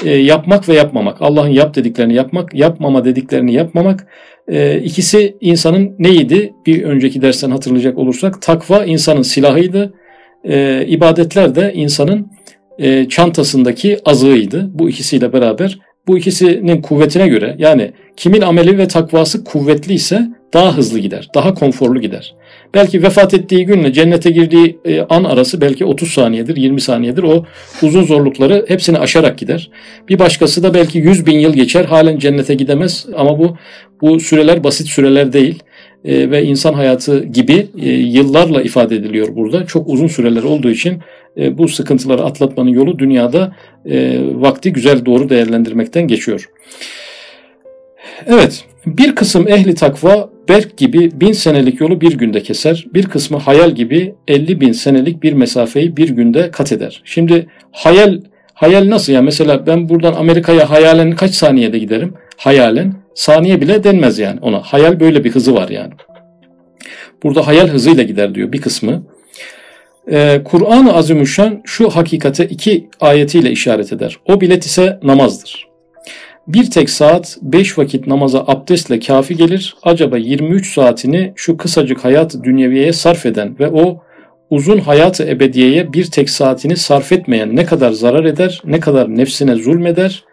E, 0.04 0.10
yapmak 0.10 0.70
ve 0.70 0.74
yapmamak. 0.74 1.22
Allah'ın 1.22 1.50
yap 1.50 1.76
dediklerini 1.76 2.14
yapmak, 2.14 2.54
yapmama 2.54 3.06
dediklerini 3.06 3.54
yapmamak. 3.54 4.08
E, 4.48 4.80
ikisi 4.80 5.38
insanın 5.42 5.96
neydi? 6.00 6.54
Bir 6.66 6.84
önceki 6.84 7.22
dersten 7.22 7.52
hatırlayacak 7.52 7.98
olursak 7.98 8.42
takva 8.42 8.86
insanın 8.86 9.22
silahıydı. 9.22 9.94
E, 10.44 10.86
ibadetler 10.88 11.56
de 11.56 11.74
insanın 11.74 12.32
e, 12.80 13.10
çantasındaki 13.10 13.98
azığıydı. 14.06 14.70
Bu 14.74 14.90
ikisiyle 14.90 15.34
beraber 15.34 15.80
bu 16.08 16.18
ikisinin 16.18 16.82
kuvvetine 16.82 17.28
göre 17.28 17.56
yani 17.58 17.92
kimin 18.18 18.42
ameli 18.42 18.78
ve 18.78 18.88
takvası 18.88 19.44
kuvvetli 19.44 19.94
ise 19.94 20.28
daha 20.54 20.78
hızlı 20.78 21.00
gider, 21.00 21.30
daha 21.36 21.54
konforlu 21.54 22.02
gider. 22.02 22.36
Belki 22.76 23.04
vefat 23.04 23.34
ettiği 23.34 23.66
günle 23.66 23.94
cennete 23.94 24.32
girdiği 24.32 24.80
e, 24.86 25.02
an 25.02 25.24
arası 25.24 25.62
belki 25.62 25.86
30 25.86 26.10
saniyedir, 26.10 26.56
20 26.56 26.82
saniyedir. 26.82 27.24
O 27.24 27.46
uzun 27.82 28.04
zorlukları 28.04 28.66
hepsini 28.68 28.98
aşarak 28.98 29.38
gider. 29.38 29.70
Bir 30.10 30.20
başkası 30.20 30.64
da 30.64 30.74
belki 30.74 30.98
100 30.98 31.26
bin 31.26 31.40
yıl 31.40 31.54
geçer, 31.54 31.86
halen 31.86 32.20
cennete 32.20 32.54
gidemez. 32.54 33.06
Ama 33.16 33.40
bu 33.40 33.58
bu 34.02 34.20
süreler 34.20 34.64
basit 34.64 34.88
süreler 34.88 35.34
değil 35.34 35.64
e, 36.06 36.32
ve 36.32 36.44
insan 36.44 36.74
hayatı 36.74 37.24
gibi 37.24 37.68
e, 37.82 37.90
yıllarla 37.90 38.62
ifade 38.62 38.96
ediliyor 38.96 39.36
burada. 39.36 39.66
Çok 39.66 39.90
uzun 39.90 40.08
süreler 40.08 40.44
olduğu 40.44 40.70
için 40.70 41.00
bu 41.52 41.68
sıkıntıları 41.68 42.24
atlatmanın 42.24 42.70
yolu 42.70 43.00
dünyada 43.00 43.56
vakti 44.34 44.74
güzel 44.74 45.06
doğru 45.06 45.30
değerlendirmekten 45.30 46.08
geçiyor. 46.08 46.50
Evet, 48.28 48.66
bir 48.86 49.16
kısım 49.16 49.48
ehli 49.48 49.76
takva 49.76 50.30
berk 50.50 50.78
gibi 50.78 51.22
bin 51.22 51.32
senelik 51.32 51.82
yolu 51.82 52.02
bir 52.02 52.18
günde 52.18 52.44
keser. 52.44 52.86
Bir 52.94 53.06
kısmı 53.06 53.38
hayal 53.38 53.72
gibi 53.72 54.16
50 54.28 54.62
bin 54.62 54.72
senelik 54.72 55.24
bir 55.24 55.34
mesafeyi 55.34 55.98
bir 55.98 56.10
günde 56.10 56.52
kat 56.52 56.72
eder. 56.72 57.02
Şimdi 57.06 57.48
hayal 57.72 58.22
hayal 58.54 58.90
nasıl 58.90 59.14
ya? 59.14 59.22
Mesela 59.22 59.68
ben 59.68 59.90
buradan 59.90 60.14
Amerika'ya 60.14 60.70
hayalen 60.70 61.16
kaç 61.16 61.32
saniyede 61.32 61.80
giderim? 61.80 62.14
Hayalen 62.38 62.94
saniye 63.14 63.62
bile 63.62 63.84
denmez 63.84 64.20
yani 64.20 64.40
ona. 64.42 64.62
Hayal 64.62 65.00
böyle 65.00 65.24
bir 65.24 65.32
hızı 65.32 65.54
var 65.54 65.70
yani. 65.70 65.94
Burada 67.24 67.48
hayal 67.48 67.68
hızıyla 67.68 68.04
gider 68.04 68.36
diyor 68.36 68.52
bir 68.52 68.62
kısmı. 68.62 69.04
Ee, 70.12 70.42
Kur'an-ı 70.46 70.94
Azimüşşan 70.94 71.62
şu 71.66 71.90
hakikate 71.90 72.46
iki 72.46 72.90
ayetiyle 73.02 73.52
işaret 73.52 73.94
eder. 73.94 74.18
O 74.26 74.42
bilet 74.42 74.66
ise 74.66 75.00
namazdır. 75.04 75.75
Bir 76.48 76.70
tek 76.72 76.90
saat 76.90 77.38
beş 77.42 77.78
vakit 77.78 78.08
namaza 78.08 78.40
abdestle 78.48 79.00
kafi 79.00 79.36
gelir. 79.36 79.76
Acaba 79.84 80.18
23 80.18 80.74
saatini 80.74 81.34
şu 81.36 81.58
kısacık 81.58 82.06
hayat 82.06 82.36
dünyeviyeye 82.44 82.94
sarf 82.94 83.26
eden 83.26 83.60
ve 83.60 83.68
o 83.68 84.04
uzun 84.50 84.78
hayatı 84.78 85.24
ebediyeye 85.24 85.94
bir 85.94 86.06
tek 86.06 86.30
saatini 86.30 86.78
sarf 86.78 87.12
etmeyen 87.12 87.56
ne 87.56 87.66
kadar 87.66 87.92
zarar 87.92 88.26
eder, 88.26 88.62
ne 88.66 88.80
kadar 88.80 89.18
nefsine 89.18 89.56
zulmeder, 89.56 90.24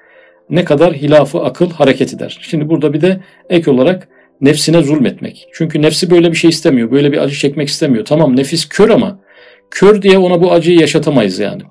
ne 0.51 0.65
kadar 0.65 0.95
hilafı 0.95 1.41
akıl 1.41 1.71
hareket 1.71 2.15
eder. 2.15 2.39
Şimdi 2.43 2.69
burada 2.69 2.93
bir 2.93 3.01
de 3.01 3.21
ek 3.51 3.71
olarak 3.71 4.09
nefsine 4.41 4.83
zulmetmek. 4.83 5.49
Çünkü 5.53 5.83
nefsi 5.83 6.11
böyle 6.11 6.33
bir 6.33 6.37
şey 6.37 6.51
istemiyor, 6.51 6.91
böyle 6.91 7.13
bir 7.13 7.19
acı 7.19 7.35
çekmek 7.35 7.69
istemiyor. 7.69 8.05
Tamam 8.05 8.37
nefis 8.37 8.69
kör 8.69 8.91
ama 8.91 9.19
kör 9.71 10.03
diye 10.03 10.19
ona 10.19 10.43
bu 10.43 10.53
acıyı 10.53 10.81
yaşatamayız 10.81 11.39
yani 11.39 11.63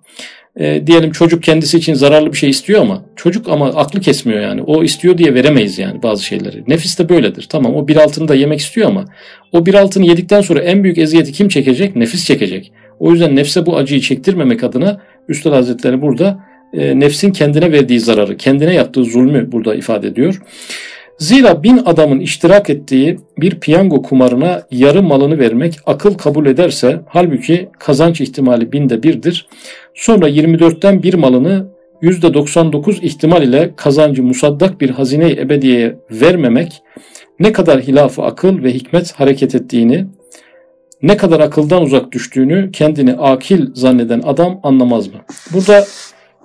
e, 0.59 0.87
diyelim 0.87 1.11
çocuk 1.11 1.43
kendisi 1.43 1.77
için 1.77 1.93
zararlı 1.93 2.31
bir 2.31 2.37
şey 2.37 2.49
istiyor 2.49 2.81
ama 2.81 3.05
çocuk 3.15 3.49
ama 3.49 3.67
aklı 3.67 3.99
kesmiyor 3.99 4.41
yani. 4.41 4.61
O 4.61 4.83
istiyor 4.83 5.17
diye 5.17 5.33
veremeyiz 5.33 5.79
yani 5.79 6.03
bazı 6.03 6.25
şeyleri. 6.25 6.63
Nefis 6.67 6.99
de 6.99 7.09
böyledir. 7.09 7.47
Tamam 7.49 7.75
o 7.75 7.87
bir 7.87 7.95
altını 7.95 8.27
da 8.27 8.35
yemek 8.35 8.59
istiyor 8.59 8.87
ama 8.87 9.05
o 9.51 9.65
bir 9.65 9.73
altını 9.73 10.05
yedikten 10.05 10.41
sonra 10.41 10.61
en 10.61 10.83
büyük 10.83 10.97
eziyeti 10.97 11.31
kim 11.31 11.47
çekecek? 11.47 11.95
Nefis 11.95 12.25
çekecek. 12.25 12.71
O 12.99 13.11
yüzden 13.11 13.35
nefse 13.35 13.65
bu 13.65 13.77
acıyı 13.77 14.01
çektirmemek 14.01 14.63
adına 14.63 15.01
Üstad 15.27 15.53
Hazretleri 15.53 16.01
burada 16.01 16.39
e, 16.73 16.99
nefsin 16.99 17.31
kendine 17.31 17.71
verdiği 17.71 17.99
zararı, 17.99 18.37
kendine 18.37 18.73
yaptığı 18.73 19.03
zulmü 19.03 19.51
burada 19.51 19.75
ifade 19.75 20.07
ediyor. 20.07 20.41
Zira 21.21 21.63
bin 21.63 21.77
adamın 21.77 22.19
iştirak 22.19 22.69
ettiği 22.69 23.19
bir 23.37 23.59
piyango 23.59 24.01
kumarına 24.01 24.63
yarı 24.71 25.03
malını 25.03 25.39
vermek 25.39 25.79
akıl 25.85 26.13
kabul 26.13 26.45
ederse 26.45 26.99
halbuki 27.07 27.69
kazanç 27.79 28.21
ihtimali 28.21 28.71
binde 28.71 29.03
birdir. 29.03 29.47
Sonra 29.93 30.29
24'ten 30.29 31.03
bir 31.03 31.13
malını 31.13 31.67
%99 32.01 33.01
ihtimal 33.01 33.43
ile 33.43 33.71
kazancı 33.75 34.23
musaddak 34.23 34.81
bir 34.81 34.89
hazine-i 34.89 35.39
ebediyeye 35.39 35.97
vermemek 36.11 36.81
ne 37.39 37.51
kadar 37.51 37.81
hilafı 37.81 38.23
akıl 38.23 38.63
ve 38.63 38.73
hikmet 38.73 39.11
hareket 39.11 39.55
ettiğini, 39.55 40.05
ne 41.01 41.17
kadar 41.17 41.39
akıldan 41.39 41.83
uzak 41.83 42.11
düştüğünü 42.11 42.71
kendini 42.71 43.13
akil 43.13 43.67
zanneden 43.73 44.21
adam 44.25 44.59
anlamaz 44.63 45.07
mı? 45.07 45.13
Burada 45.53 45.85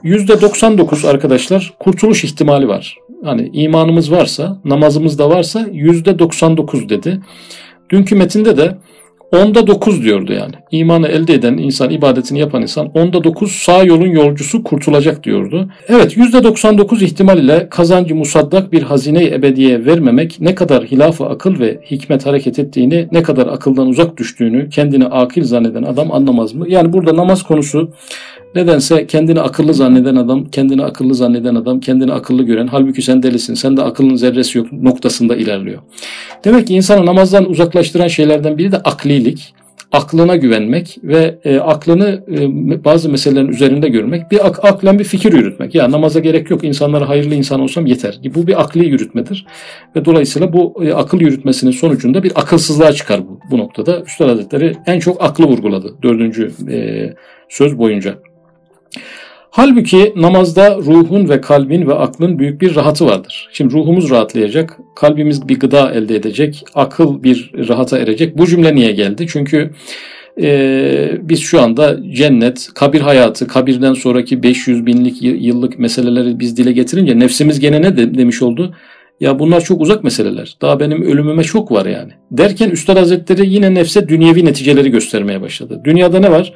%99 0.05 1.09
arkadaşlar 1.09 1.75
kurtuluş 1.79 2.25
ihtimali 2.25 2.69
var. 2.69 2.97
Hani 3.25 3.51
imanımız 3.53 4.13
varsa, 4.13 4.61
namazımız 4.65 5.19
da 5.19 5.31
varsa 5.31 5.61
%99 5.61 6.89
dedi. 6.89 7.21
Dünkü 7.91 8.15
metinde 8.15 8.57
de 8.57 8.77
onda 9.33 9.67
9 9.67 10.05
diyordu 10.05 10.33
yani. 10.33 10.55
İmanı 10.71 11.09
elde 11.09 11.35
eden 11.35 11.57
insan, 11.57 11.91
ibadetini 11.91 12.39
yapan 12.39 12.63
insan 12.63 12.91
onda 12.95 13.25
9 13.25 13.53
sağ 13.53 13.83
yolun 13.83 14.07
yolcusu 14.07 14.63
kurtulacak 14.63 15.25
diyordu. 15.25 15.69
Evet 15.89 16.17
%99 16.17 17.05
ihtimal 17.05 17.39
ile 17.39 17.69
kazancı 17.71 18.15
musaddak 18.15 18.73
bir 18.73 18.83
hazine-i 18.83 19.35
ebediye 19.35 19.85
vermemek 19.85 20.37
ne 20.41 20.55
kadar 20.55 20.85
hilafı 20.85 21.27
akıl 21.27 21.61
ve 21.61 21.81
hikmet 21.91 22.27
hareket 22.27 22.59
ettiğini, 22.59 23.09
ne 23.13 23.23
kadar 23.23 23.47
akıldan 23.47 23.87
uzak 23.87 24.17
düştüğünü 24.17 24.71
kendini 24.71 25.07
akil 25.07 25.45
zanneden 25.45 25.83
adam 25.83 26.13
anlamaz 26.13 26.55
mı? 26.55 26.65
Yani 26.69 26.93
burada 26.93 27.17
namaz 27.17 27.43
konusu 27.43 27.91
Nedense 28.57 29.07
kendini 29.07 29.41
akıllı 29.41 29.75
zanneden 29.75 30.17
adam, 30.17 30.45
kendini 30.45 30.85
akıllı 30.85 31.15
zanneden 31.15 31.55
adam, 31.55 31.81
kendini 31.81 32.13
akıllı 32.13 32.43
gören, 32.43 32.67
halbuki 32.67 33.03
sen 33.03 33.23
delisin, 33.23 33.55
sen 33.55 33.77
de 33.77 33.83
akılın 33.83 34.17
zerresi 34.17 34.59
yok 34.59 34.73
noktasında 34.73 35.37
ilerliyor. 35.37 35.83
Demek 36.45 36.67
ki 36.67 36.75
insanı 36.75 37.07
namazdan 37.07 37.51
uzaklaştıran 37.51 38.09
şeylerden 38.09 38.59
biri 38.59 38.73
de 38.73 38.77
aklilik, 38.77 39.55
aklına 39.93 40.37
güvenmek 40.37 40.99
ve 41.03 41.39
e, 41.45 41.59
aklını 41.59 42.25
e, 42.31 42.85
bazı 42.85 43.09
meselelerin 43.09 43.49
üzerinde 43.49 43.89
görmek, 43.89 44.31
bir 44.31 44.47
ak, 44.47 44.65
aklen 44.65 44.99
bir 44.99 45.05
fikir 45.05 45.33
yürütmek. 45.33 45.75
Ya 45.75 45.91
namaza 45.91 46.21
gerek 46.21 46.51
yok, 46.51 46.65
insanlara 46.65 47.09
hayırlı 47.09 47.35
insan 47.35 47.61
olsam 47.61 47.87
yeter. 47.87 48.21
Bu 48.35 48.47
bir 48.47 48.61
akli 48.61 48.87
yürütmedir 48.87 49.47
ve 49.97 50.05
dolayısıyla 50.05 50.53
bu 50.53 50.85
e, 50.85 50.93
akıl 50.93 51.21
yürütmesinin 51.21 51.73
sonucunda 51.73 52.23
bir 52.23 52.33
akılsızlığa 52.35 52.93
çıkar 52.93 53.29
bu. 53.29 53.41
bu 53.51 53.59
noktada 53.59 54.03
Üstad 54.03 54.29
Hazretleri 54.29 54.77
en 54.87 55.01
çok 55.01 55.25
aklı 55.25 55.45
vurguladı 55.45 55.95
dördüncü 56.03 56.51
e, 56.71 57.09
söz 57.49 57.79
boyunca. 57.79 58.15
Halbuki 59.51 60.13
namazda 60.17 60.77
ruhun 60.77 61.29
ve 61.29 61.41
kalbin 61.41 61.87
ve 61.87 61.95
aklın 61.95 62.39
büyük 62.39 62.61
bir 62.61 62.77
rahatı 62.77 63.07
vardır. 63.07 63.49
Şimdi 63.53 63.75
ruhumuz 63.75 64.11
rahatlayacak, 64.11 64.79
kalbimiz 64.97 65.49
bir 65.49 65.59
gıda 65.59 65.93
elde 65.93 66.17
edecek, 66.17 66.65
akıl 66.75 67.23
bir 67.23 67.53
rahata 67.69 67.99
erecek. 67.99 68.39
Bu 68.39 68.47
cümle 68.47 68.75
niye 68.75 68.93
geldi? 68.93 69.27
Çünkü 69.29 69.71
e, 70.43 71.11
biz 71.23 71.41
şu 71.41 71.63
anda 71.63 72.13
cennet, 72.13 72.69
kabir 72.75 73.01
hayatı, 73.01 73.47
kabirden 73.47 73.95
sonraki 73.95 74.43
500 74.43 74.87
binlik 74.87 75.23
yıllık 75.23 75.79
meseleleri 75.79 76.41
biz 76.41 76.57
dile 76.57 76.73
getirince 76.73 77.19
nefsimiz 77.19 77.61
gene 77.61 77.83
ne 77.83 77.97
de, 77.97 78.15
demiş 78.15 78.43
oldu? 78.43 78.75
Ya 79.21 79.39
bunlar 79.39 79.61
çok 79.61 79.81
uzak 79.81 80.05
meseleler. 80.05 80.57
Daha 80.61 80.81
benim 80.81 81.03
ölümüme 81.03 81.45
çok 81.45 81.73
var 81.73 81.87
yani. 81.87 82.13
Derken 82.31 82.71
Üstad 82.71 82.97
Hazretleri 82.97 83.49
yine 83.49 83.75
nefse 83.75 84.09
dünyevi 84.09 84.45
neticeleri 84.45 84.91
göstermeye 84.91 85.41
başladı. 85.41 85.81
Dünyada 85.85 86.21
ne 86.21 86.31
var? 86.31 86.53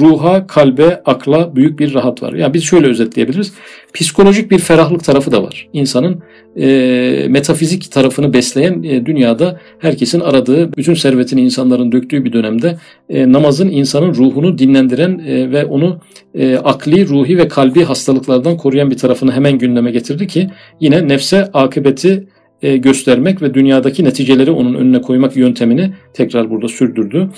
Ruha, 0.00 0.46
kalbe, 0.46 1.02
akla 1.04 1.56
büyük 1.56 1.78
bir 1.78 1.94
rahat 1.94 2.22
var. 2.22 2.32
Yani 2.32 2.54
biz 2.54 2.64
şöyle 2.64 2.86
özetleyebiliriz. 2.86 3.52
Psikolojik 3.94 4.50
bir 4.50 4.58
ferahlık 4.58 5.04
tarafı 5.04 5.32
da 5.32 5.42
var. 5.42 5.68
İnsanın 5.72 6.22
e, 6.56 7.26
metafizik 7.28 7.92
tarafını 7.92 8.32
besleyen 8.32 8.82
e, 8.82 9.06
dünyada 9.06 9.60
herkesin 9.78 10.20
aradığı, 10.20 10.72
bütün 10.76 10.94
servetini 10.94 11.40
insanların 11.40 11.92
döktüğü 11.92 12.24
bir 12.24 12.32
dönemde 12.32 12.78
e, 13.08 13.32
namazın 13.32 13.68
insanın 13.68 14.14
ruhunu 14.14 14.58
dinlendiren 14.58 15.18
e, 15.18 15.50
ve 15.50 15.64
onu 15.64 16.00
e, 16.34 16.56
akli, 16.56 17.08
ruhi 17.08 17.38
ve 17.38 17.48
kalbi 17.48 17.84
hastalıklardan 17.84 18.56
koruyan 18.56 18.90
bir 18.90 18.98
tarafını 18.98 19.32
hemen 19.32 19.58
gündeme 19.58 19.90
getirdi 19.90 20.26
ki 20.26 20.50
yine 20.80 21.08
nefse 21.08 21.50
akıbeti 21.52 22.26
e, 22.62 22.76
göstermek 22.76 23.42
ve 23.42 23.54
dünyadaki 23.54 24.04
neticeleri 24.04 24.50
onun 24.50 24.74
önüne 24.74 25.00
koymak 25.00 25.36
yöntemini 25.36 25.92
tekrar 26.14 26.50
burada 26.50 26.68
sürdürdü. 26.68 27.30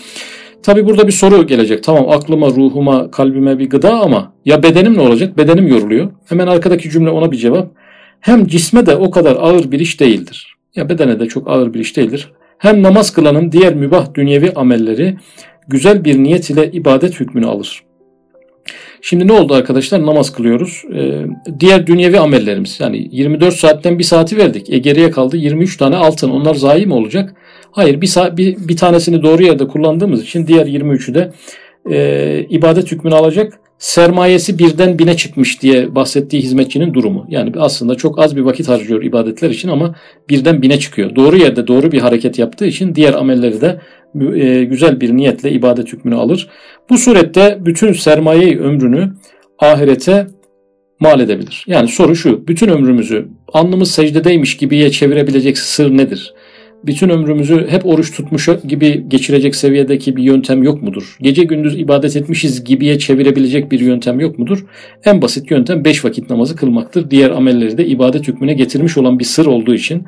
Tabi 0.62 0.86
burada 0.86 1.06
bir 1.06 1.12
soru 1.12 1.46
gelecek. 1.46 1.82
Tamam 1.84 2.08
aklıma, 2.08 2.46
ruhuma, 2.46 3.10
kalbime 3.10 3.58
bir 3.58 3.70
gıda 3.70 4.00
ama 4.00 4.32
ya 4.44 4.62
bedenim 4.62 4.94
ne 4.94 5.00
olacak? 5.00 5.38
Bedenim 5.38 5.66
yoruluyor. 5.66 6.10
Hemen 6.26 6.46
arkadaki 6.46 6.90
cümle 6.90 7.10
ona 7.10 7.32
bir 7.32 7.36
cevap. 7.36 7.70
Hem 8.20 8.46
cisme 8.46 8.86
de 8.86 8.96
o 8.96 9.10
kadar 9.10 9.36
ağır 9.36 9.70
bir 9.70 9.80
iş 9.80 10.00
değildir. 10.00 10.56
Ya 10.74 10.88
bedene 10.88 11.20
de 11.20 11.26
çok 11.26 11.50
ağır 11.50 11.74
bir 11.74 11.80
iş 11.80 11.96
değildir. 11.96 12.32
Hem 12.58 12.82
namaz 12.82 13.12
kılanın 13.12 13.52
diğer 13.52 13.74
mübah 13.74 14.14
dünyevi 14.14 14.52
amelleri 14.52 15.16
güzel 15.68 16.04
bir 16.04 16.18
niyet 16.18 16.50
ile 16.50 16.70
ibadet 16.72 17.20
hükmünü 17.20 17.46
alır. 17.46 17.82
Şimdi 19.02 19.26
ne 19.26 19.32
oldu 19.32 19.54
arkadaşlar? 19.54 20.06
Namaz 20.06 20.32
kılıyoruz. 20.32 20.82
Ee, 20.94 21.24
diğer 21.60 21.86
dünyevi 21.86 22.20
amellerimiz 22.20 22.80
yani 22.80 23.08
24 23.12 23.54
saatten 23.54 23.98
bir 23.98 24.04
saati 24.04 24.36
verdik. 24.36 24.70
E 24.70 24.78
geriye 24.78 25.10
kaldı 25.10 25.36
23 25.36 25.76
tane 25.76 25.96
altın. 25.96 26.30
Onlar 26.30 26.54
zayi 26.54 26.86
mi 26.86 26.94
olacak? 26.94 27.34
Hayır 27.78 28.00
bir, 28.00 28.36
bir, 28.36 28.68
bir 28.68 28.76
tanesini 28.76 29.22
doğru 29.22 29.42
yerde 29.42 29.68
kullandığımız 29.68 30.22
için 30.22 30.46
diğer 30.46 30.66
23'ü 30.66 31.14
de 31.14 31.32
e, 31.90 32.46
ibadet 32.50 32.92
hükmünü 32.92 33.14
alacak. 33.14 33.60
Sermayesi 33.78 34.58
birden 34.58 34.98
bine 34.98 35.16
çıkmış 35.16 35.62
diye 35.62 35.94
bahsettiği 35.94 36.42
hizmetçinin 36.42 36.94
durumu. 36.94 37.26
Yani 37.28 37.52
aslında 37.58 37.94
çok 37.94 38.18
az 38.18 38.36
bir 38.36 38.40
vakit 38.40 38.68
harcıyor 38.68 39.02
ibadetler 39.02 39.50
için 39.50 39.68
ama 39.68 39.94
birden 40.30 40.62
bine 40.62 40.78
çıkıyor. 40.78 41.16
Doğru 41.16 41.36
yerde 41.36 41.66
doğru 41.66 41.92
bir 41.92 42.00
hareket 42.00 42.38
yaptığı 42.38 42.66
için 42.66 42.94
diğer 42.94 43.14
amelleri 43.14 43.60
de 43.60 43.80
e, 44.34 44.64
güzel 44.64 45.00
bir 45.00 45.16
niyetle 45.16 45.50
ibadet 45.50 45.92
hükmünü 45.92 46.14
alır. 46.14 46.48
Bu 46.90 46.98
surette 46.98 47.58
bütün 47.60 47.92
sermayeyi 47.92 48.60
ömrünü 48.60 49.12
ahirete 49.58 50.26
mal 51.00 51.20
edebilir. 51.20 51.64
Yani 51.66 51.88
soru 51.88 52.16
şu, 52.16 52.48
bütün 52.48 52.68
ömrümüzü 52.68 53.28
alnımız 53.52 53.90
secdedeymiş 53.90 54.56
gibiye 54.56 54.90
çevirebilecek 54.90 55.58
sır 55.58 55.96
nedir? 55.96 56.34
Bütün 56.86 57.08
ömrümüzü 57.08 57.66
hep 57.68 57.86
oruç 57.86 58.16
tutmuş 58.16 58.48
gibi 58.68 59.04
geçirecek 59.08 59.56
seviyedeki 59.56 60.16
bir 60.16 60.22
yöntem 60.22 60.62
yok 60.62 60.82
mudur? 60.82 61.16
Gece 61.20 61.44
gündüz 61.44 61.80
ibadet 61.80 62.16
etmişiz 62.16 62.64
gibiye 62.64 62.98
çevirebilecek 62.98 63.72
bir 63.72 63.80
yöntem 63.80 64.20
yok 64.20 64.38
mudur? 64.38 64.64
En 65.04 65.22
basit 65.22 65.50
yöntem 65.50 65.84
beş 65.84 66.04
vakit 66.04 66.30
namazı 66.30 66.56
kılmaktır. 66.56 67.10
Diğer 67.10 67.30
amelleri 67.30 67.78
de 67.78 67.86
ibadet 67.86 68.28
hükmüne 68.28 68.54
getirmiş 68.54 68.98
olan 68.98 69.18
bir 69.18 69.24
sır 69.24 69.46
olduğu 69.46 69.74
için 69.74 70.04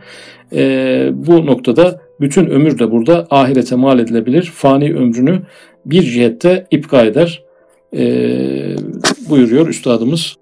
e, 0.53 1.11
bu 1.15 1.47
noktada 1.47 2.01
bütün 2.21 2.47
ömür 2.47 2.79
de 2.79 2.91
burada 2.91 3.27
ahirete 3.31 3.77
mal 3.77 3.99
edilebilir. 3.99 4.53
Fani 4.55 4.95
ömrünü 4.95 5.43
bir 5.87 6.03
cihette 6.03 6.67
ipka 6.71 7.03
eder 7.03 7.43
e, 7.97 8.03
buyuruyor 9.31 9.69
üstadımız. 9.69 10.37